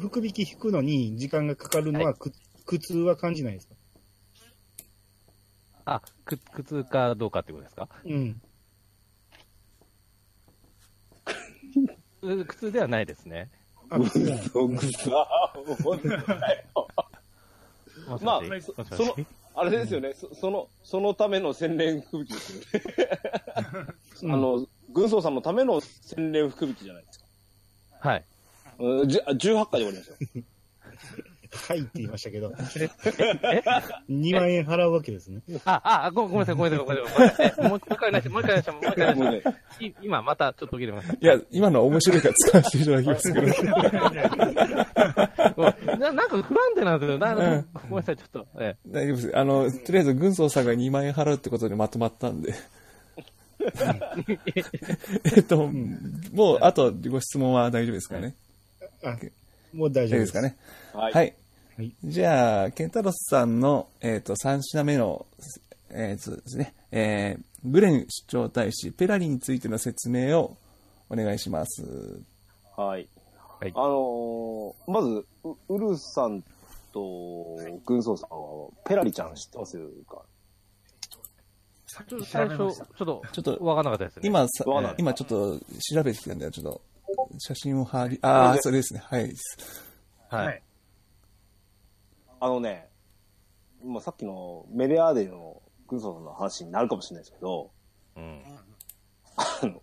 [0.00, 2.32] 福引き引くのに時間がかかるのはく、
[2.66, 3.74] 苦痛は感じないですか？
[5.84, 7.88] あ、く、苦痛かどうかってことですか？
[8.04, 8.42] うん。
[12.22, 13.50] う 苦痛ではないですね。
[13.90, 15.08] あ、苦痛じゃないそうぐさ
[18.20, 18.40] まあ
[18.96, 19.16] その
[19.54, 23.08] あれですよね、そその、そのための洗練福引きですよね。
[24.22, 27.24] うんあの、軍曹さんのための洗練福引きじゃないですか。
[28.00, 28.24] はい。
[28.78, 30.16] うんじあ18回で終わりますよ。
[31.68, 32.50] はいって言いましたけど。
[34.10, 35.40] 2万円払うわけですね。
[35.64, 37.54] あ、あ、ごごめんなさい、ごめんなさい、ごめんなさい。
[37.68, 38.28] もう一回お願いし。
[38.28, 38.70] もう一回お願いし。
[38.70, 39.44] もう一回お願いし。
[40.02, 41.14] 今、またちょっと切れました。
[41.14, 43.46] いや、今のは面白いから使わせていただきますけど。
[45.98, 47.18] ななんか不安定なんですよ。
[47.18, 48.46] なうんごめんなさい、ちょっと。
[48.58, 49.36] え大丈夫です。
[49.36, 52.54] あの、とりあえず軍曹さんが2万円払うってことでまとまったんで。
[55.36, 55.66] えっと、
[56.32, 58.34] もう、あとご質問は大丈夫ですかね？
[59.04, 59.16] あ、
[59.74, 60.20] もう大大丈夫。
[60.20, 60.56] ですかね？
[60.92, 61.34] はい。
[61.80, 61.86] はい。
[61.86, 65.26] はいじゃあ、ケンタロスさんの、えっ、と、3品目の、
[65.90, 70.56] えーそうですね、えーグレン主張大使、ペラリについての説明を
[71.10, 71.82] お願いします。
[72.76, 73.08] はい。
[73.60, 76.42] はいあのーまず、うウルフさん
[76.92, 80.22] と軍曹さんは、ペラリちゃん知ってますか？
[82.24, 82.56] 最初。
[82.56, 84.28] ちょっと、ちょっとわかんなかったですね。
[84.28, 84.46] 今
[84.96, 85.58] 今ちょっと
[85.94, 86.80] 調べてきたんで、ちょっと、
[87.38, 89.02] 写真を貼り、ああ、それですね。
[89.04, 89.34] はい。
[90.30, 90.62] はい。
[92.40, 92.50] はい。
[92.50, 92.88] あのね、
[93.84, 97.70] まあ、さっきのメデアーデの軍曹さんの話になるかもしれないですけど、
[98.16, 98.42] うん。
[99.36, 99.82] あの、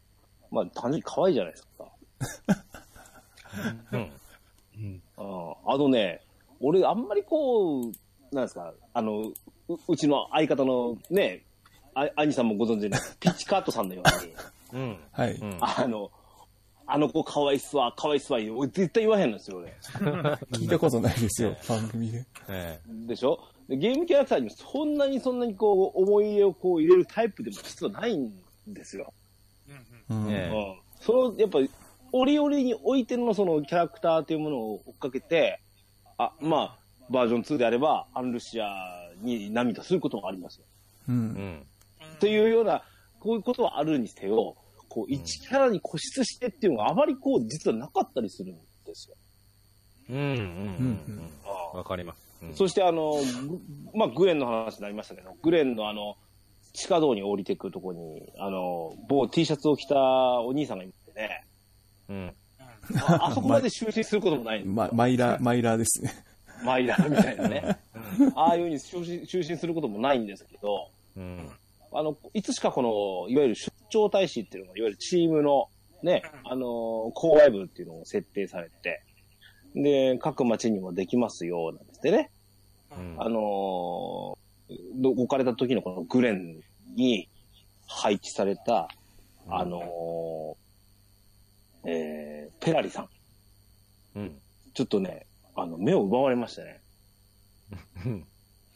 [0.51, 1.85] まあ、単純に可愛いじゃないですか。
[3.91, 4.11] うん。
[4.77, 5.01] うん。
[5.17, 6.21] ああのね、
[6.59, 7.91] 俺あんまりこう、
[8.31, 9.33] なんですか、あの、う
[9.87, 11.43] うちの相方のね、
[11.93, 14.03] あ兄さんもご存知のピッチカートさんのよ
[14.73, 14.99] うに、うん。
[15.11, 15.33] はい。
[15.33, 15.57] うん。
[15.61, 16.11] あの、
[16.89, 19.73] あの子可愛いっすわ、可愛いっすわ、俺絶対言わへんのですよ、俺。
[20.54, 22.26] 聞いたことないですよ、番組で。
[22.47, 23.39] えでしょ？
[23.67, 28.32] でゲームキャラクターにもそんなにそんなにこう、思い入れをこう入れるタイプでも実はないん
[28.67, 29.13] ですよ。
[30.10, 30.26] うんうん。
[30.26, 30.32] うん。
[30.34, 30.80] えうん。
[31.02, 31.69] その、やっぱり、
[32.13, 35.60] 折々においてのそのキャラクターというものを追っかけて、
[36.17, 38.69] あ、まあ、バージョン2であれば、アンルシア
[39.19, 40.65] に涙することもありますよ。
[41.10, 41.12] う。
[41.12, 41.67] うんん。
[42.21, 42.82] というような、
[43.19, 44.56] こういうことはあるにせよ、
[44.97, 49.15] こう、1キャラに固執してっていうのがあまりこう、実はなかったりするんですよ。
[50.10, 50.17] うん。
[50.17, 50.25] うん。
[50.27, 50.31] う
[51.12, 51.29] ん。
[51.45, 52.27] あわかります。
[52.41, 53.60] うんそしてあの、ぐ
[53.97, 56.15] まあ、グレンの話になりましたけど、グレンのあの、
[56.73, 61.43] 地下道に降りてくるとこに、あの、某 T シャツを着たお兄さんがいてね、
[62.10, 62.36] うん。
[63.01, 66.12] ああそこまで就寝することもないんですよま、マイラー、マイラーですね。
[66.63, 67.79] マイラーみたいなね。
[68.36, 71.49] ああいうふうに就寝就寝することもないんですけど、うん。
[71.93, 75.69] あの、いつしかこの、いわゆる出張大使っていうのが、いわゆるチームの
[76.04, 79.04] ね、あの、購買部っていうのを設定されて、
[79.76, 82.32] で、各町にもできますよ、なんですってね。
[82.91, 84.38] うんあの
[84.95, 86.62] ど置かれた時のこのグレン
[86.95, 87.30] に
[87.88, 88.89] 配置された、
[89.47, 90.58] あの
[91.86, 93.10] えー、ペラリさん。
[94.15, 94.41] うん。
[94.73, 96.82] ちょっとね、あの、目を奪われましたね。
[98.06, 98.12] うん。
[98.12, 98.26] うん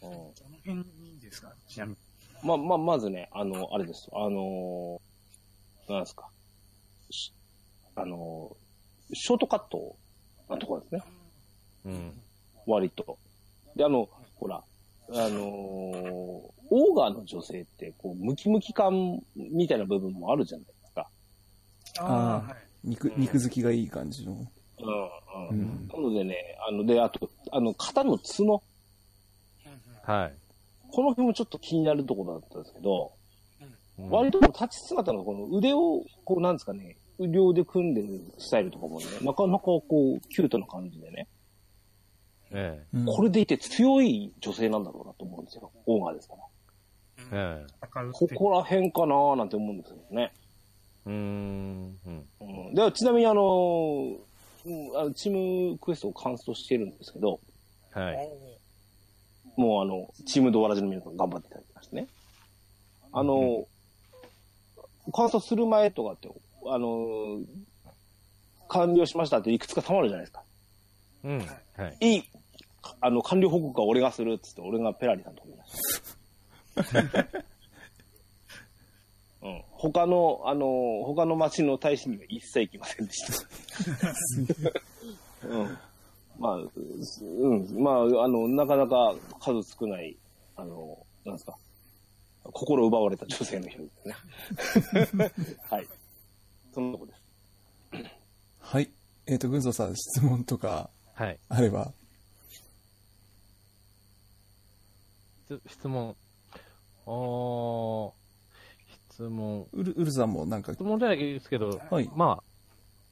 [0.00, 0.22] どの
[0.64, 1.52] 辺にですか？
[1.68, 1.98] ちなみに。
[2.42, 4.08] ま、ま、まずね、あの、あれです。
[4.12, 6.28] あのー、なんですか。
[7.10, 7.32] し
[7.94, 9.96] あのー、ショートカット
[10.48, 11.02] なところですね。
[11.84, 12.12] うん。
[12.66, 13.18] 割と。
[13.76, 21.08] で、あの、ほら、あのー、オーガーの女性って、こう、ムキムキ感みたいな部分もあるじゃないですか。
[21.98, 22.12] ああ
[22.46, 22.56] あ、はい。
[22.84, 24.32] 肉、肉付きがいい感じの。
[24.32, 24.48] うん、う
[25.50, 25.60] うん。
[25.60, 25.88] ん。
[25.88, 28.62] なのでね、あの、で、あと、あの、肩の角。
[30.02, 30.41] はい。
[30.92, 33.12] この辺もちょっと気になるところだったんですけど、
[33.98, 39.82] うん割と立ち姿のこの腕を、こうなんですかね、両で組んでるスタイルとかもね、なかなかこ
[40.16, 41.28] う、キュートな感じでね、
[42.52, 45.70] えうんこれでいて強い女性なんだろうなと思うんですよ。
[45.86, 46.34] オーガーですか
[47.30, 47.60] ら。
[47.60, 47.66] え。
[47.66, 50.32] えここら辺かなーなんて思うんですけどね。
[51.06, 51.98] うーん。
[52.06, 52.26] うん。
[52.40, 54.16] うん、でちなみにあのー
[54.64, 57.40] うんあの、チームクエストをカンストしてるんですけど、
[57.92, 58.28] はい。
[59.56, 62.08] もうあの、チームドアラジの皆さん頑張っていただきましてね。
[63.12, 63.66] あの、
[65.12, 66.28] カンストする前とかって、
[66.66, 67.40] あの、
[68.68, 70.42] 完了しましたっていくつか溜まるじゃないですか。
[71.24, 71.38] うん。
[71.38, 72.14] はい。
[72.14, 72.22] いい、
[73.00, 75.72] あの、完了報告は俺がするっつって、俺がペラリさんとこにいまし
[76.92, 77.42] た。
[79.42, 79.62] うん。
[79.72, 83.26] 他の、あの、他の町の大使には一切行きませんでし
[85.42, 85.48] た。
[85.48, 85.78] うん。
[86.42, 87.82] まあ、うん。
[87.82, 90.16] まあ、あの、なかなか数少ない、
[90.56, 91.56] あの、なんですか。
[92.42, 95.32] 心奪われた女性の一人ですね。
[95.70, 95.86] はい。
[96.74, 97.22] そんなとこです。
[98.58, 98.90] はい。
[99.26, 101.38] えっ、と、軍曹さん、質問とかはい。
[101.48, 101.92] あれば。
[105.44, 106.16] 質質問。
[107.06, 108.12] おー、
[109.12, 109.68] 質問。
[109.72, 112.10] ウル、ウルさんもなんか質、問じゃないですけど、はい。
[112.16, 112.42] ま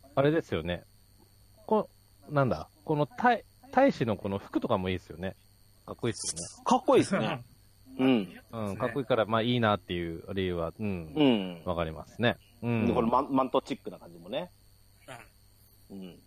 [0.05, 0.83] あ、あれですよね。
[1.67, 1.89] こ
[2.29, 5.37] なんだ、この大大使のこの服とかもいいですよね。
[5.87, 7.41] かっこいいですよかっこいいですね。
[8.01, 8.25] うん。
[8.25, 8.43] ね。
[8.51, 11.63] うん、かっこいいから、まあいいなっていう理由は、うん、うん。
[11.67, 12.37] わかりますね。
[12.63, 12.89] うん。
[12.89, 14.51] で、これマンマントチックな感じもね。
[15.93, 16.19] うん。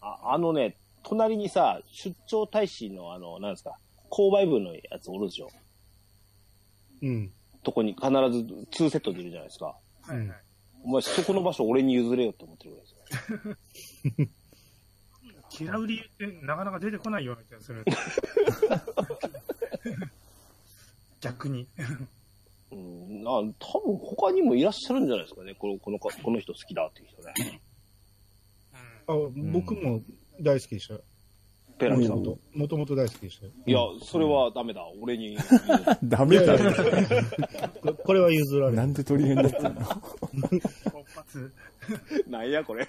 [0.00, 3.76] あ、あのね、隣にさ、出張大使のあの、なんですか、
[4.08, 5.50] 購買部のやつおるでしょ。
[7.02, 7.32] うん。
[7.64, 8.08] とこに必ず
[8.84, 9.74] 2セットでいるじゃないですか。
[10.02, 10.28] はいはい。
[10.84, 14.28] お前そこの場所俺に譲れよって思ってるぐらいですよ。
[15.62, 17.84] 嫌う理由ってなかなか出てこないような気がする。
[21.20, 21.66] 逆に。
[22.72, 23.22] うん。
[23.26, 25.54] あ、多分他にもいらっしゃるんじゃないですかね。
[25.54, 27.60] この、この子、この人好きだっていう人ね。
[29.06, 29.12] あ、
[29.52, 30.02] 僕も
[30.40, 30.98] 大好きでした。
[31.78, 32.18] ペラミさん。
[32.18, 32.76] もともと。
[32.76, 33.46] もと大好きでした。
[33.46, 34.82] いや、それはダメだ。
[35.00, 35.36] 俺に。
[36.04, 36.56] ダメだ
[37.80, 38.84] ここれは譲られな。
[38.86, 39.80] んで取り合いになってんの？
[42.30, 42.88] なんやこれ。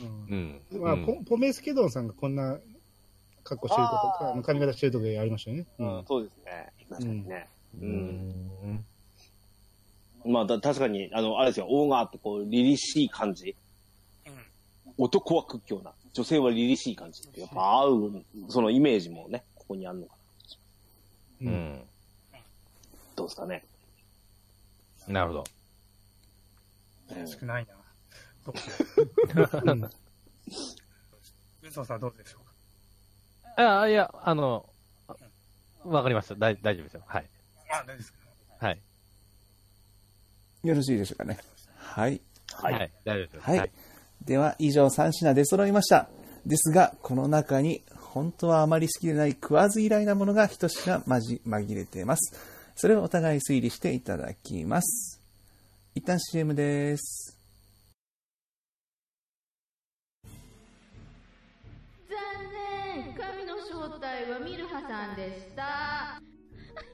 [0.00, 0.80] うんうん。
[0.82, 2.58] まあ、うんポポメスケドンさんがこんな
[3.44, 5.66] 格好してるとか、髪型してるとこありましたよね。
[5.78, 6.04] ううんん、。
[6.06, 6.72] そうですね。
[6.88, 7.48] 確かにね。
[7.80, 8.82] ううん。
[10.26, 10.32] ん。
[10.32, 13.54] まあ、だ確かに、あの、あれですよ、オーガーってこう、凛々しい感じ。
[14.98, 15.92] 男は屈強な。
[16.14, 17.40] 女性は凛々しい感じって。
[17.40, 20.16] やっぱ合う、そのイメージもね、ここにあるのか
[21.40, 21.48] な。
[21.48, 21.82] ううんん。
[23.14, 23.62] どうですかね。
[25.06, 25.44] なるほど。
[27.16, 27.74] うん少ないな。
[28.46, 29.90] どううん。
[31.84, 32.00] さん。
[32.00, 34.68] どうでしょうかああ、いや、あの、
[35.84, 36.34] わかりました。
[36.34, 37.02] 大丈夫ですよ。
[37.06, 37.26] はい。
[37.70, 38.18] あ、大丈夫ですか
[38.66, 38.80] はい。
[40.64, 41.38] よろしいでしょうかね。
[41.76, 42.20] はい。
[42.52, 42.74] はい。
[42.74, 42.90] はい。
[43.04, 43.50] 大丈夫です。
[43.50, 43.70] はい。
[44.24, 46.08] では、以上3品出揃いました。
[46.44, 52.34] ですが、この中に、本当はあまり好きでない食わず嫌いなものが一品まじ、紛れています。
[52.74, 55.20] それをお互い推理していただきます。
[55.94, 57.35] 一旦 CM です。
[65.26, 66.22] でした。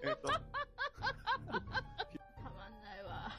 [0.09, 0.17] た
[2.51, 3.31] まんないわ。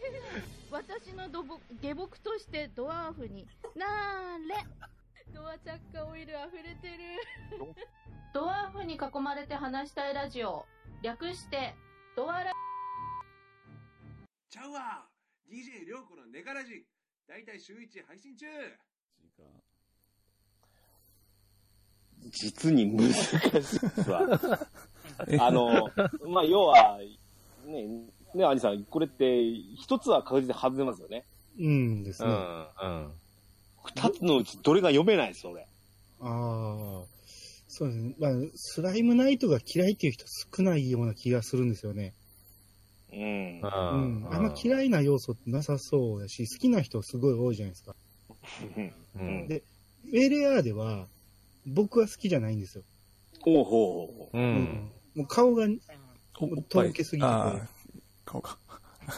[0.72, 4.56] 私の土木下僕としてドワーフになーれ。
[5.32, 7.20] ドアチャッカオイル溢れてる。
[8.32, 10.66] ドワーフに囲まれて話したいラジオ。
[11.02, 11.74] 略して
[12.16, 12.52] ドアラ。
[14.48, 15.08] ちゃうわ
[15.46, 16.86] !DJ りょうこのネガラジ。
[17.26, 18.46] だいたい週1配信中
[22.30, 24.68] 実に難しいですわ。
[25.28, 25.90] えあの、
[26.26, 26.98] まあ、要は、
[27.66, 27.86] ね、
[28.34, 29.42] ね、兄さん、これって、
[29.76, 31.24] 一つは確実に外れますよね。
[31.58, 32.32] うんですうね。
[32.32, 32.36] ん。
[32.36, 33.12] うん。
[33.84, 35.62] 二つのうちどれが読めないですよ、俺。
[36.20, 37.04] ああ。
[37.68, 38.14] そうですね。
[38.18, 40.24] まあ、スライムナイトが嫌いっていう人
[40.56, 42.14] 少ないような気がするんですよね。
[43.12, 43.20] うん。
[43.20, 44.24] うん。
[44.24, 44.34] うん。
[44.34, 47.94] あんま嫌いな要素ってなさそうだし、好きな人すごい多いじゃないですか。
[49.16, 49.48] うん。
[49.48, 49.62] で
[50.12, 51.06] メレアーでは、
[51.66, 52.84] 僕は好きじゃないんですよ。
[53.46, 54.38] おうほうほう。
[54.38, 54.40] う。
[54.40, 55.66] うんもう顔が、
[56.40, 57.66] おおっとぱいろけすぎててあー
[58.24, 58.58] 顔か。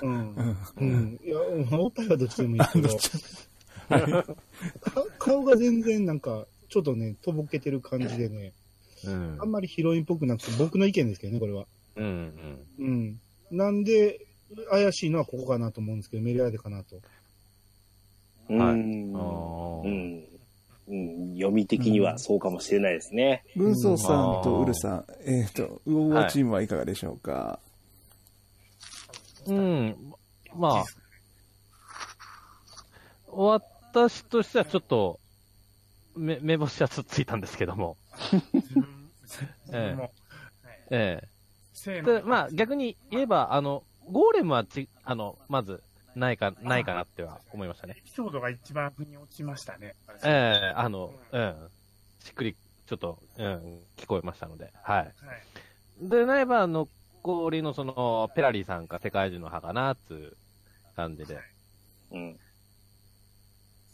[0.02, 0.42] うんう。
[0.42, 0.56] ん。
[0.76, 1.20] うん。
[1.24, 1.38] いや、
[1.78, 4.24] おっぱいはどっちでもいいけ ど、か
[5.18, 8.52] 顔が全然なんか、ちょっとね、とぼけてる感じでね、
[9.04, 11.66] うんあんまりヒロインっぽくなくて、僕の意見ですけどね、これは。
[11.96, 12.64] うん。
[12.78, 13.20] うん。
[13.50, 14.20] なんで、
[14.70, 17.00] 怪しいのはここかなと思うんですけど、メレアーデかなと。
[18.48, 18.58] うん。
[18.58, 20.35] はいあうーん。
[20.88, 23.44] うん、読み的にはそうかもしれないですね。
[23.56, 27.58] 軍曹さんとウルさん、えっ、と、ウオウオチームはいかがでしょうか、
[29.46, 29.96] うん。
[30.54, 30.84] まあ、
[33.28, 35.20] 私としてはちょっと、
[36.14, 37.96] め、目星はつっついたんですけども。
[39.72, 39.96] え
[40.90, 41.28] え
[41.72, 45.82] せーので、まあ逆に言えば、あの、ゴーレムはち、あの、まず、
[46.16, 48.02] ないか、ないかなっては思いましたねエ。
[48.02, 49.94] ピソードが一番腑に落ちましたね。
[50.24, 51.70] ええあの、うん。
[52.20, 52.56] しっくり、
[52.86, 55.04] ちょっと、うん、聞こえましたので、はい。
[55.04, 55.14] はい。
[56.00, 60.36] で、なれば、残りのその、ペラリーさんか世界中の派かな、っていう
[60.96, 61.38] 感じで。
[62.12, 62.40] うん。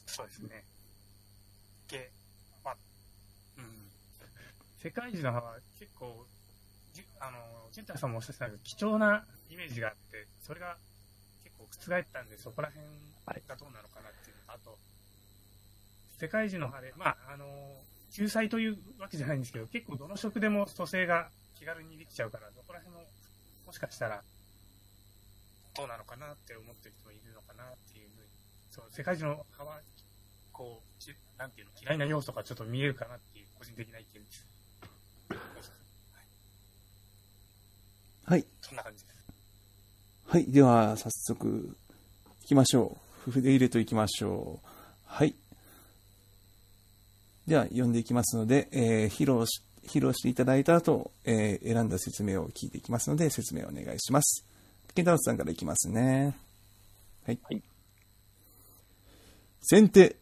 [0.06, 0.64] そうですね。
[1.90, 2.08] で、
[2.64, 2.76] まあ、
[3.58, 3.64] うん。
[4.80, 6.24] 世界中の派は結構、
[6.92, 7.38] じあの、
[7.74, 10.76] ケンタさんもおっしゃってたけど、貴重なイメージがあって、それが
[11.90, 12.86] 覆ったんで、そこら辺
[13.48, 14.78] がどうなのかなっていうのと、あと、
[16.18, 17.46] 世界中の派で、まあ、あの、
[18.12, 23.06] 救済というわけじゃないんですけど、結構どの職でも蘇生が気軽にできちゃうから、どこら辺も、
[23.66, 24.22] もしかしたら、
[25.74, 28.28] どうなのかなって思ってる人もいるのかなっていうふうに、
[28.70, 29.80] そう、世界中の派は、
[30.52, 34.46] こう、ちなんていうの、嫌いな要素がちょっと見えるかなっていう、個人的な意見です。
[38.24, 38.46] はい。
[38.60, 39.21] そんな感じです。
[40.32, 40.46] はい。
[40.50, 41.76] では、早速、
[42.40, 42.96] 行きましょ
[43.28, 43.30] う。
[43.30, 44.66] 筆入れと行きましょう。
[45.04, 45.34] はい。
[47.46, 54.46] では、読んでいきますので、えー披露し、披露していただいた後、えー選んだ説明を聞いていきますので、説明をお願いします。
[54.94, 56.34] ケンタロスさんからいきますね。
[57.26, 57.38] はい。
[57.42, 57.62] はい
[59.60, 60.16] 先手、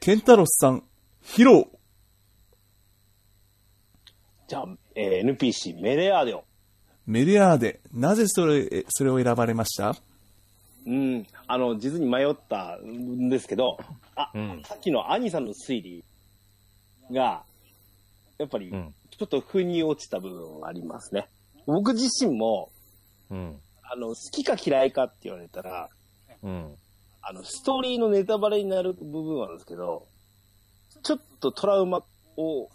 [0.00, 0.84] ケンタロスさん、
[1.24, 1.64] 披露。
[4.48, 6.44] じゃあ、えー NPC メレアーデオ。
[7.10, 9.96] メリアーデ、なぜそれ、えそれを選ばれました？
[10.86, 11.26] うん。
[11.48, 13.78] あの、実に迷ったんですけど、
[14.14, 16.04] あ、うんさっきの兄さんの推理
[17.10, 17.42] が、
[18.38, 21.26] やっぱり、うんちょっと腑に落ちた部分はありますね。
[21.66, 22.70] 僕自身も、
[23.28, 23.56] うん。
[23.82, 25.88] あの、好きか嫌いかって言われたら、
[26.42, 26.74] うん。
[27.20, 30.06] あの、ストーリーのネタバレになる部分はあるんですけど、
[31.02, 32.02] ちょっとトラウマ
[32.36, 32.70] を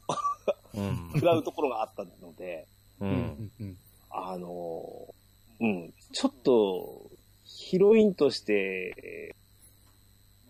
[0.75, 1.09] うん。
[1.15, 2.67] 食らうところがあったので、
[2.99, 3.51] うん
[4.17, 5.13] あの、
[5.59, 7.09] うん、ちょっと、
[7.43, 9.35] ヒロインとして、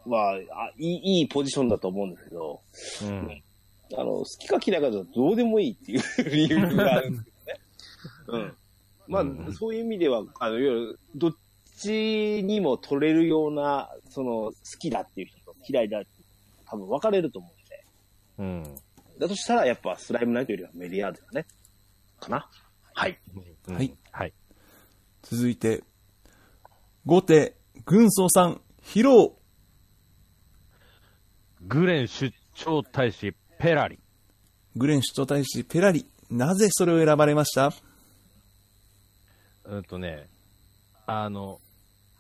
[0.06, 2.62] は、あいい、いいポジションだと思うんですけど、
[3.04, 3.44] うん。
[3.94, 7.32] あの、好きか嫌いかだとどうでもいいっていう理由があるんですけ
[8.28, 8.46] どね。
[8.46, 8.56] うん。
[9.08, 11.36] まあ、うんそういう意味では、あの、いわゆる、どっ
[11.78, 16.26] ちにも取れるような、その、好きだっていう人と嫌いだっていう
[16.64, 17.50] 人多分分かれると思
[18.38, 18.66] うんで。
[18.70, 18.76] うん。
[19.20, 21.46] だとしたら、やっぱスライムナイトよりはメディアードだね。
[22.20, 22.50] かな
[22.96, 23.20] はい。
[23.68, 23.94] はい。
[24.12, 24.34] はい。
[25.22, 25.84] 続いて、
[27.06, 29.34] 後手、軍曹さん、披露。
[31.62, 34.00] グレン出張大使ペラリ。
[34.78, 36.10] グレン首都大使ペラリ。
[36.30, 37.74] なぜそれを選ばれました？
[39.66, 40.28] うんとね、
[41.06, 41.60] あの、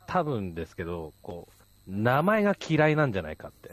[0.07, 1.47] 多分ですけど、こ
[1.88, 3.71] う、名前が嫌いなんじゃないかって。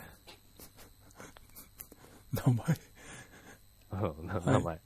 [2.33, 4.11] 名前？
[4.15, 4.77] うんな名前。
[4.77, 4.79] っ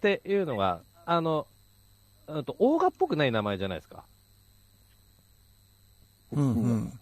[0.00, 1.46] ていうのが、あの、
[2.26, 4.04] うんと、オーガっぽくない名前じゃないですか。
[6.32, 6.92] うんうん。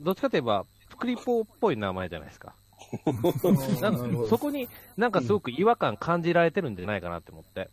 [0.00, 2.54] どっちかといえば、プクリポっぽい名前じゃないですか。
[3.80, 7.70] なんかそこになんかすごく違和感感じられてるんじゃないかなって思って。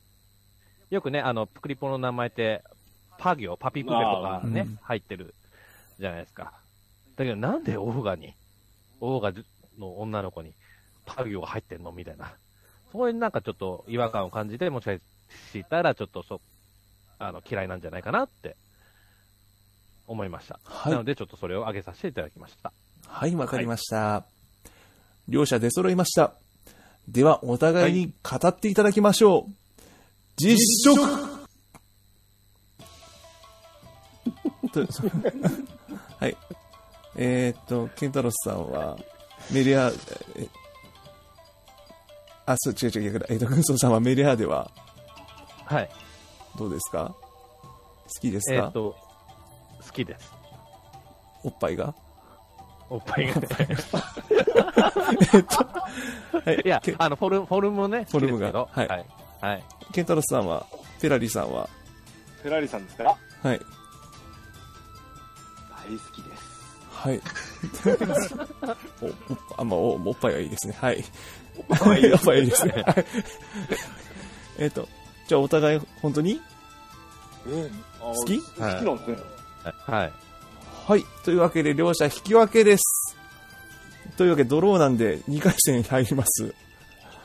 [0.89, 2.63] よくね、あの、プクリポの名前って、
[3.17, 5.35] パ行、パピプペとかね、入ってる
[5.99, 6.53] じゃないですか。
[7.15, 8.33] だけどなんでオーガに、
[8.99, 9.31] オーガ
[9.77, 10.53] の女の子に
[11.05, 12.33] パ行が入ってんのみたいな。
[12.91, 15.01] そこになんかちょっと違和感を感じて、もしかし
[15.69, 16.41] たらちょっとそ、
[17.19, 18.55] あの、嫌いなんじゃないかなって
[20.07, 20.59] 思いました。
[20.63, 22.73] はいなのでちょっとそれを挙げさせていただきました。
[23.07, 24.25] はい、わかりました。
[25.27, 26.33] 両者出揃いました。
[27.07, 29.53] では、お互いに語っていただきましょう。
[30.37, 31.41] 実食
[34.71, 35.03] とそ
[36.19, 36.37] はい。
[37.15, 38.97] えーっと、ケンタロスさんは、
[39.51, 39.91] メリア、
[40.35, 40.47] え
[42.45, 43.25] あ、そう、違う違う逆だ。
[43.29, 44.71] えーっと、軍曹さんはメリアでは
[45.71, 45.89] はい。
[46.57, 47.13] どうですか？
[48.13, 48.95] 好きですか、えっ、と、
[49.85, 50.31] 好きです。
[51.43, 51.93] おっぱいが？
[52.89, 53.47] おっぱいがね。
[56.43, 58.99] はいいやけ、あの、フォルム、フォルムもね、フォルムが好きですけどはい
[59.41, 59.53] はい。
[59.53, 59.63] はい。
[59.93, 60.65] ケンタロスさんは、
[60.99, 61.69] ペラリさんは、
[62.41, 63.15] フェラーリさんですかはい。
[63.43, 63.61] 大好
[66.11, 66.51] きです。
[66.91, 67.21] はい。
[69.01, 69.11] お、お
[69.57, 70.75] あ、まあ、お、おっぱいはいいですね。
[70.79, 71.03] はい。
[71.69, 72.73] おっぱいはいいですね。
[72.85, 73.05] はい。
[74.59, 74.87] えっと、
[75.31, 76.41] じゃあお互い、本当に？
[78.01, 78.37] 好好き？
[78.41, 79.17] 好きなんですね。
[79.63, 80.11] はい。
[80.85, 81.05] はい。
[81.23, 83.15] というわけで、両者引き分けです。
[84.17, 86.53] というわけで、ドローなんで2回戦入ります。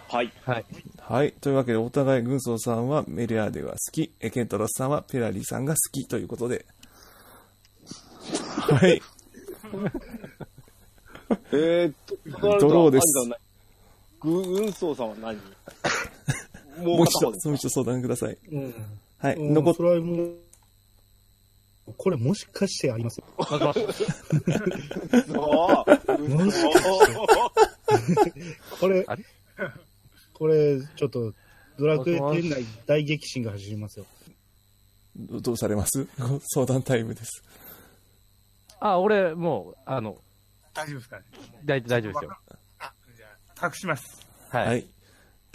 [0.07, 0.32] はい。
[0.44, 0.64] はい。
[1.00, 1.32] はい。
[1.32, 6.64] というわけで、お互い、軍曹さんはメレアーデが好き、えケンタロスさんはペラリーさんが好きということで。
[8.70, 9.02] はい。
[11.50, 11.94] えーっ
[12.40, 13.40] と、ドローですあんたは
[14.22, 14.32] 何。
[14.44, 15.36] ぐ運送さんは何
[16.78, 18.38] ももう一度、もう一度相談ください。
[18.50, 18.74] うん。
[19.18, 19.36] はい。
[19.36, 20.36] うん残っそれはもう、
[21.96, 23.18] これもしかしてあります？
[23.18, 23.24] よ。
[23.38, 23.56] そ
[26.18, 26.28] う。
[26.28, 26.56] もし
[28.80, 29.06] これ
[30.34, 31.32] これ、ちょっと、
[31.78, 34.06] ドラクエ店内大激震が走りますよ。
[35.16, 36.06] どどうされます？
[36.18, 37.42] ご相談タイムです。
[38.80, 40.18] あ、俺、もう、あの、
[40.74, 41.22] 大丈夫ですかね？
[41.64, 42.36] 大大丈夫ですよ。
[42.80, 44.26] あ、じゃあ、託します。
[44.50, 44.66] はい。
[44.66, 44.86] はい。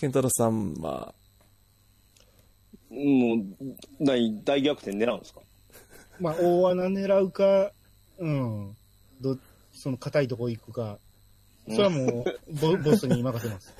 [0.01, 1.13] ケンタロスさんは、
[2.89, 3.45] もう、
[3.99, 5.41] 何、大逆転狙うんですか？
[6.19, 7.71] まあ、大穴狙うか、
[8.17, 8.75] うん、
[9.21, 9.37] ど、
[9.71, 10.97] その硬いとこ行くか、
[11.69, 13.75] それはもう、 ボボスに任せます。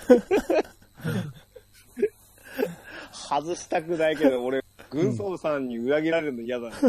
[3.11, 6.75] 外したくないけど、俺、軍曹さんに裏切られるの嫌だな。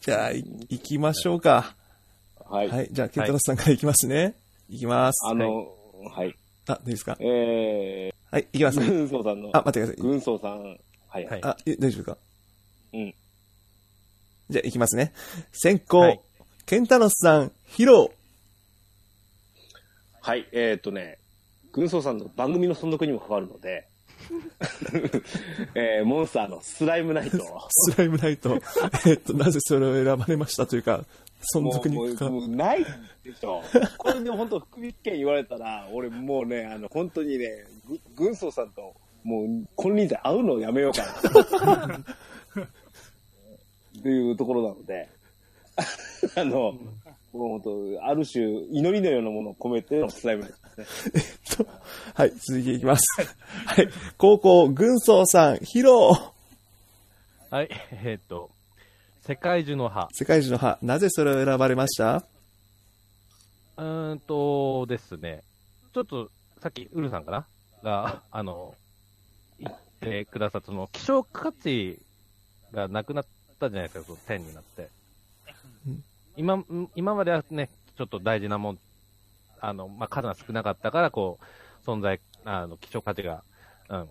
[0.00, 1.76] じゃあ、い行きましょうか。
[2.52, 2.68] はい。
[2.68, 2.88] はい。
[2.92, 4.34] じゃあ、ケンタロスさんから行きますね。
[4.68, 5.26] 行きます。
[5.26, 5.72] あの、
[6.14, 6.34] はい。
[6.68, 7.16] あ、いいですか？
[7.20, 8.86] えはい、行きますー、。
[8.86, 9.96] 軍曹さんの、あ、待ってください。
[9.96, 10.62] 軍曹さん、
[11.08, 11.26] はい。
[11.26, 12.18] はいあ、え大丈夫か？
[12.92, 13.14] うん。
[14.50, 15.12] じゃあ、行きますね。
[15.52, 16.20] 先行、はい
[16.64, 18.08] ケンタロスさん、披露。
[20.20, 21.18] はい、えーっとね、
[21.72, 23.88] 軍曹さんの番組の存続にも関わるので、
[25.74, 27.66] えー、モンスターのスライムナイトを。
[27.90, 28.60] スライムナイト。
[29.06, 31.04] えっと、なぜそれを選ばれましたというか、
[31.54, 32.84] 存続にもう関わもうもうない
[33.24, 33.62] でしょ。
[33.98, 41.02] これで本当、福引権言われたら、俺もうね、あの、本当にね、ぐ軍曹さんと、もう、金輪際会うのをやめようか
[41.66, 41.96] な。
[43.98, 45.08] っていうところなので、
[46.36, 46.72] あの、
[47.32, 51.22] もう本当、ある種、祈りのようなものを込めてのスライムですね。
[51.56, 51.66] と
[52.14, 53.02] はい、続きいきます。
[53.66, 53.88] はい、
[54.18, 55.92] 高校、軍曹さん、披露。
[57.50, 57.68] はい。
[57.92, 58.50] えーっと、
[59.24, 60.08] 世界中の歯。
[60.12, 62.16] 世界中の歯、なぜそれを選ばれました？
[62.16, 65.44] うーんとですね、
[65.94, 66.28] ちょっと、
[66.60, 67.46] さっき、ウルさんかな？
[67.84, 68.74] が、あの、
[69.60, 72.00] 言ってくださった、その、希少価値
[72.72, 73.26] がなくなっ
[73.60, 74.88] たじゃないですか、その10になって。
[75.86, 76.04] うん。
[76.36, 78.78] 今、ん今まではね、ちょっと大事なもん、
[79.60, 81.38] あの、まあ、数が少なかったから、こ
[81.86, 83.44] う、存在、あの、希少価値が、
[83.88, 84.08] うん、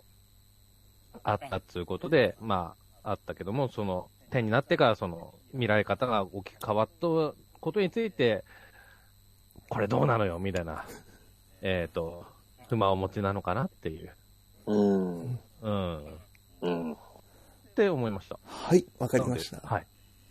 [1.26, 7.08] あったっていうことで、まあ、あったけども、その、10になってから、その、見られ方が大きく変わった
[7.60, 8.44] ことについて、
[9.70, 10.86] これどうなのよ、みたいな、
[11.62, 12.26] えっ、と、
[12.70, 14.12] 不満をお持ちなのかなっていう、
[14.66, 15.40] うん。
[15.62, 16.02] うん、っ
[16.62, 16.98] うん。
[17.76, 18.40] て思いました。
[18.46, 19.60] はい、わかりました。
[19.68, 19.88] はい。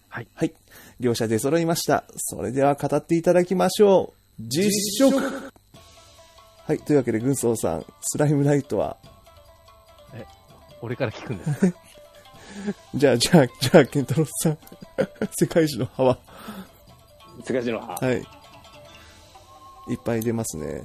[0.09, 0.53] はい。
[0.98, 2.05] 両者出揃いました。
[2.16, 4.42] それでは語っていただきましょう。
[4.42, 6.78] 実食はい。
[6.80, 8.96] というわけで、軍曹さん、スライムナイトは、
[10.82, 11.74] 俺から聞くんです。
[12.94, 14.59] じゃあ、じゃあ、じゃあ、ケンタロスさん、
[15.38, 16.18] 世界中の歯は、
[17.44, 17.94] 世界中の歯。
[18.07, 18.16] はい。
[19.88, 20.84] いっぱい出ますね。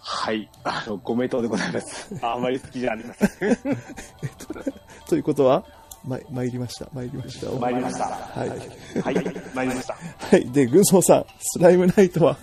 [0.00, 0.48] はい。
[0.64, 2.14] あの、ご名答でございます。
[2.22, 3.28] ああまり好きじゃありません。
[5.08, 5.64] ということは、
[6.04, 6.88] ま、参りました。
[6.92, 7.50] 参りました。
[7.58, 8.04] 参りました。
[8.06, 8.48] はい。
[8.48, 9.42] はい。
[9.54, 9.94] 参りました。
[9.94, 10.50] はい。
[10.50, 12.36] で、軍曹さん、スライムナイトは、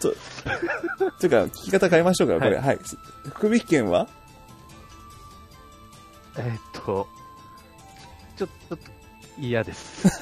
[0.00, 0.12] と、
[1.20, 2.56] というか、聞き方変えましょうか、これ。
[2.56, 2.78] ははい。
[3.30, 4.08] 福引券は？
[6.38, 7.06] えーっと、
[8.36, 8.78] ちょっと、
[9.38, 10.08] 嫌です。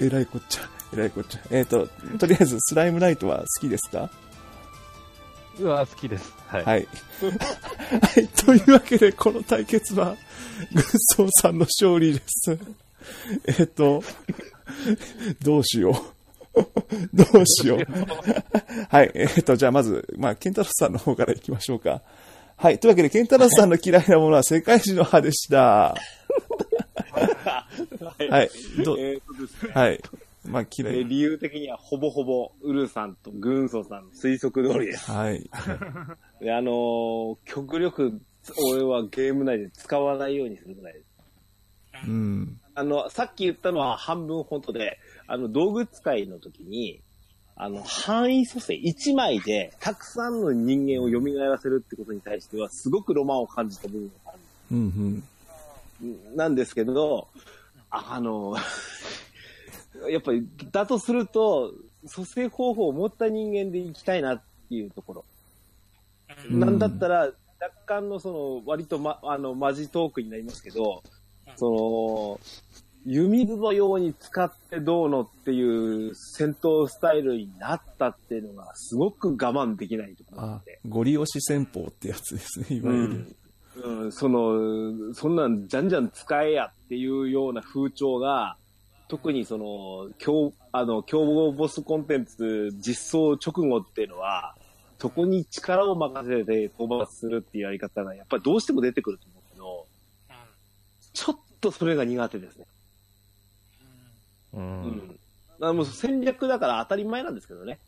[0.00, 0.68] えらいこっちゃ。
[0.94, 1.40] えらいこっちゃ。
[1.50, 4.10] えっ、と、とりあえず、スライムナイトは好きですか？
[5.58, 6.32] うわ、好きです。
[6.46, 6.64] はい。
[6.64, 6.88] はい。
[8.02, 8.28] はい。
[8.28, 10.16] というわけで、この対決は、
[10.72, 10.82] 軍
[11.16, 12.58] 曹さんの勝利です。
[13.46, 14.02] えっ、と、
[15.42, 15.90] どうしよ
[16.54, 16.66] う。
[17.14, 17.78] どうしよう。
[18.88, 19.10] はい。
[19.14, 22.02] えっ、と、じゃあまず、まあ、ケンタロスさんの方から行きましょうか。
[22.56, 22.78] はい。
[22.78, 25.94] というわけで、ケンタロスさんの嫌いなものは世界一の歯でした。
[27.14, 28.50] はい。
[28.82, 29.72] どえーね。
[29.74, 30.00] はい。
[30.44, 30.94] まあ、え嫌い。
[31.02, 35.10] ー理由的にはほぼほぼ、ウルさんとグンソさんの推測通りです。
[35.10, 35.50] はい。
[36.40, 38.20] で、あのー極力、
[38.72, 41.06] 俺はゲーム内で使わないようにするぐらいです。
[42.06, 42.60] うん。
[42.74, 47.02] あの、さっき言ったのは半分本当で、あの、道具使いの時に、
[47.58, 54.38] あの、範囲蘇生1枚で、たくさんの人間を蘇らせるってことに対しては、すごくロマンを感じた部分がある
[54.72, 55.22] うん、
[56.02, 56.36] うん。
[56.36, 57.28] なんですけど、
[57.90, 58.56] あの、
[60.10, 61.72] やっぱり、だとすると、
[62.06, 65.24] 蘇生方法を持った人間で行きたいなっていうところ。
[66.50, 71.02] うんなんだったら、若干のその、割とま、あの、マジトークになりますけど、
[71.56, 72.40] その、
[73.08, 83.36] 湯水のように使ってどうのっていう戦闘スタイルになったっていうのが、すごく我慢できないところあで。、ゴリ押し戦法ってやつですね、いわゆる。
[83.76, 88.56] うん、うん、その、そんなんじゃんじゃん使えやっていうような風潮が、
[89.06, 94.56] 特にその、強、あの、競合ボスコンテンツ実装直後っていうのは、
[94.98, 99.86] そこに力を任せて討伐するっていうやり方が、やっぱりどうしても出てくると思うけど、
[101.12, 102.66] ちょっとそれが苦手ですね。
[104.56, 104.58] う。
[104.58, 105.18] うんん。
[105.60, 107.78] あもう戦略だから当たり前なんですけどね。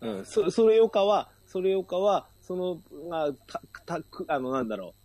[0.00, 0.26] うん。
[0.26, 5.02] そそれよかは、それよかは、その、あた、た、くあの、なんだろう。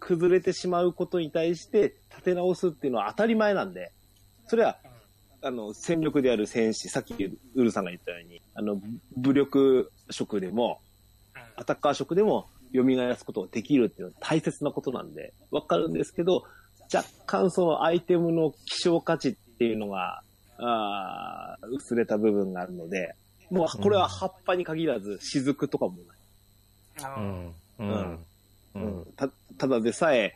[0.00, 3.92] 崩れてしまうことに対して立て直すっていうのは当たり前なんで、
[4.48, 4.76] それは、
[5.42, 7.14] あの、戦力である戦士、さっき
[7.54, 8.80] ウルさんが言ったように、あの、
[9.16, 10.80] 武力色でも、
[11.56, 16.44] アタッカー色でも蘇らすことができるっていうのは大切なことなんで、わかるんですけど、
[16.92, 20.22] 若干そのアイテムの希少価値っていうのが、
[20.58, 23.14] あー薄れた部分があるので、
[23.50, 25.94] もうこれは葉っぱに限らず、雫とかも
[27.00, 27.88] あのうん。
[27.88, 28.12] うん。
[28.14, 28.18] う
[28.74, 29.04] うんん。
[29.16, 30.34] たただでさえ、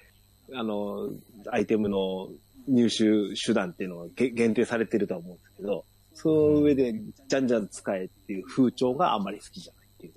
[0.55, 1.09] あの、
[1.51, 2.29] アイテムの
[2.69, 6.95] 入手手段っていうのがげ限定されてるとは思うんですけど、その上で、
[7.29, 10.15] じゃんじゃん使えっていう風潮があんまり好きじゃないっていう。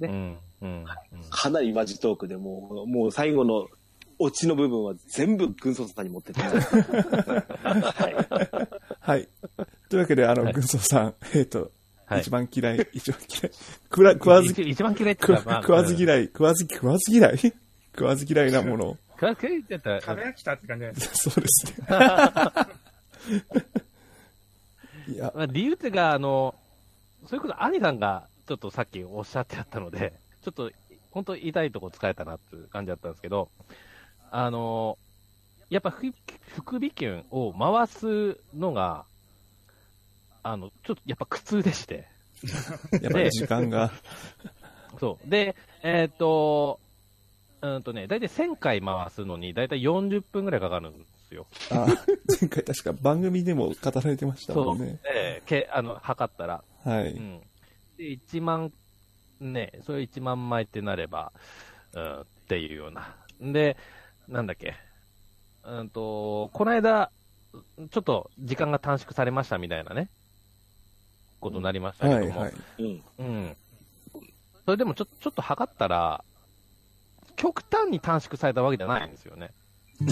[0.00, 0.38] うん。
[0.62, 0.84] うん。
[1.30, 3.68] かなりマジトークでもう、もう最後の
[4.18, 6.40] オチの部分は全部軍曹さんに持ってって。
[6.42, 6.48] は
[8.08, 8.16] い。
[9.00, 9.28] はい。
[9.88, 11.70] というわけで、あの、はい軍曹さん、えっ、と、
[12.06, 13.52] はい一番嫌い、一番嫌い、
[13.90, 17.38] 食ら食わず、一一番嫌いってまあ、わ食わず嫌い、食わず、食わず嫌い？
[17.94, 18.96] 食わず嫌いなもの。
[19.12, 21.86] 食わず嫌いって言ったら、食べ飽きたって感じじゃないですそうですね。
[25.14, 26.54] いや、まあ、理由っていうか、あの、
[27.26, 30.70] そういうこと、アニさんがちょっとさっきおっしゃってあったので、ちょっと、
[31.10, 33.50] 本当痛いとこ使えたなっていう感じだったんですけど、
[34.30, 34.98] あの、
[35.70, 36.12] やっぱ副
[36.54, 39.04] 副鼻キュンを回すのが、
[40.42, 42.06] あの、ちょっとやっぱ苦痛でして。
[43.02, 43.90] やっぱり時間が、
[45.00, 45.30] そう。
[45.30, 46.80] で、えーっと、
[47.60, 51.46] うんとね、だいたい1000回回すのに、だいたい40分ぐらいかかるんですよ。
[51.70, 51.86] あ、
[52.40, 54.98] 前回確か番組でも語られてましたもんね。
[55.12, 56.62] えーけ、あの、測ったら。
[56.84, 57.12] はい。
[57.12, 57.40] うん。
[57.96, 58.72] で、1万、
[59.40, 61.32] ね、それ1万枚ってなれば、
[61.94, 63.16] うん、っていうような。
[63.40, 63.76] で、
[64.28, 64.74] なんだっけ？
[65.64, 67.10] うんと、この間、
[67.90, 70.08] ちょっと時間が短縮されましたみたいなね、
[71.40, 72.54] ことになりましたけども、はいはい。
[72.78, 73.02] うん。
[73.18, 73.56] うん。
[74.64, 76.22] それでもちょちょっと測ったら、
[77.36, 79.50] 極端に短縮されたわけじゃないんですよね。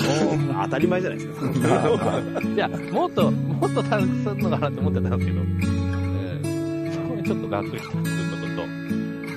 [0.65, 2.41] 当たり前じゃないですか。
[2.43, 8.47] いや、もっと、もっと短縮するのかなって思ってたんですけど、えーそこにちょっとがっくりしたっていうこ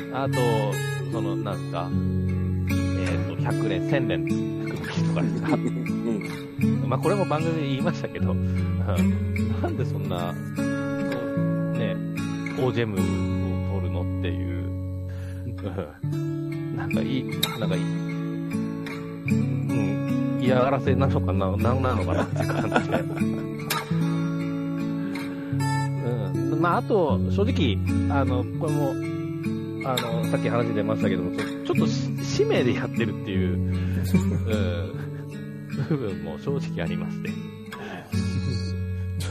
[0.07, 1.89] とと、あと、その、なんですか、
[2.99, 4.58] えっ、と、100連、1000連
[5.09, 5.53] とかですか？
[5.55, 6.87] うん。
[6.87, 8.79] まあ、これも番組で言いましたけど、うん
[9.61, 10.39] なんでそんな、ね、
[12.57, 12.97] オージェムを
[13.79, 14.63] 取るのっていう、
[16.03, 17.23] うんなんかいい、
[17.59, 17.85] なんかいい、う
[19.73, 21.33] ん、嫌がらせなのか？
[21.33, 22.97] な、なんなのかなって感じで。
[22.99, 23.03] う
[26.55, 26.61] ん。
[26.61, 27.77] まあ、あと、正直、
[28.17, 28.93] あの、これも、
[29.85, 33.73] あの、さっき話出ましたけども、ちょっとし使命でやってるっていう、 うん、
[35.89, 37.29] 部分も正直ありまして。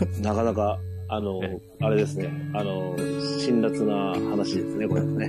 [0.23, 0.79] なかなか、
[1.09, 2.31] あのえ、あれですね。
[2.55, 2.95] あの、
[3.41, 5.29] 辛辣な話ですね、これね。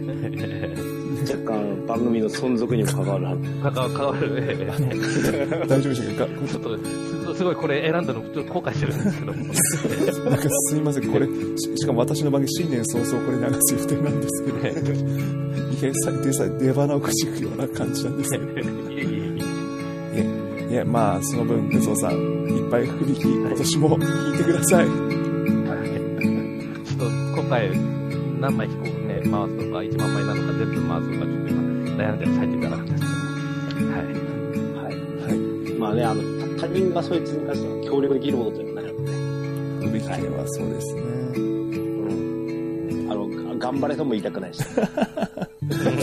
[1.21, 3.37] 若干番組の存続にも関わる話。
[3.61, 6.77] 関わ関わる、ええ大丈夫でしょうかちょっと、
[7.33, 10.29] すすごいこれ選んだの、ちょっと後悔してるんですけども。
[10.29, 11.31] なんかすいません、これ、し
[11.77, 18.43] しかも私の番組、新年早々これ流す予定なんですけど、いや、さ出さ出花をくじくような感じなんですけど。
[20.69, 24.85] いや、まあ、その分、武装さん、いっぱい振り引き、今年も引いてください。
[24.85, 24.93] ちょ
[26.95, 27.05] っと
[27.41, 27.71] 今回、
[28.39, 28.91] 何枚飛行ね、
[29.21, 29.37] 回すと
[29.73, 31.61] か、1万枚なのか全部回すのか、ちょっと今、
[32.03, 32.91] 悩んでる最中だなって。
[32.93, 33.01] はい。
[34.75, 34.93] はい。
[35.25, 35.73] はい。
[35.79, 36.21] まあね、あの、
[36.59, 39.11] 他人がそいつに関しては協力できることっていうのはないので、
[39.89, 41.01] 不引き券はそうですね。
[41.01, 41.05] う
[43.07, 43.11] ん。
[43.11, 44.63] あの、頑張れとも言いたくないし。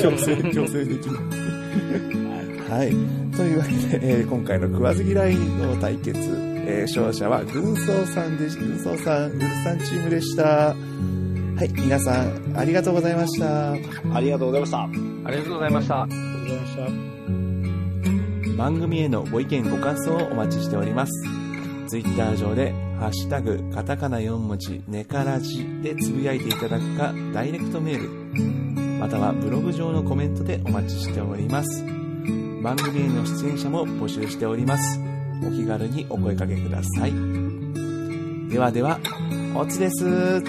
[0.01, 1.23] 強制、強制できない。
[2.69, 2.91] はい。
[3.37, 10.75] というわけで、えー今回の食わず嫌いの対決、えー勝者は軍曹さんでし、軍曹さん、ウルさんチームでした。
[11.57, 11.73] はい。
[11.73, 13.73] 皆さん、ありがとうございました。
[13.73, 13.77] あ
[14.21, 14.83] りがとうございました。
[14.83, 14.89] あ
[15.31, 16.03] りがとうございました。
[16.03, 18.57] ありがとうございました。
[18.59, 21.13] 番組へのご意見ご感想をお待ちしております。
[21.89, 28.11] ツイッター上で、ハッシュタグ、カタカナ4文字、ネカラジでつぶやいていただくか、ダイレクトメール、
[28.99, 31.83] またはブログ上のコメントでお待ちしております。
[32.63, 35.01] 番組への出演者も募集しております。
[35.43, 37.15] お気軽にお声掛けください。
[38.51, 39.01] ではでは、
[39.55, 40.43] おつです。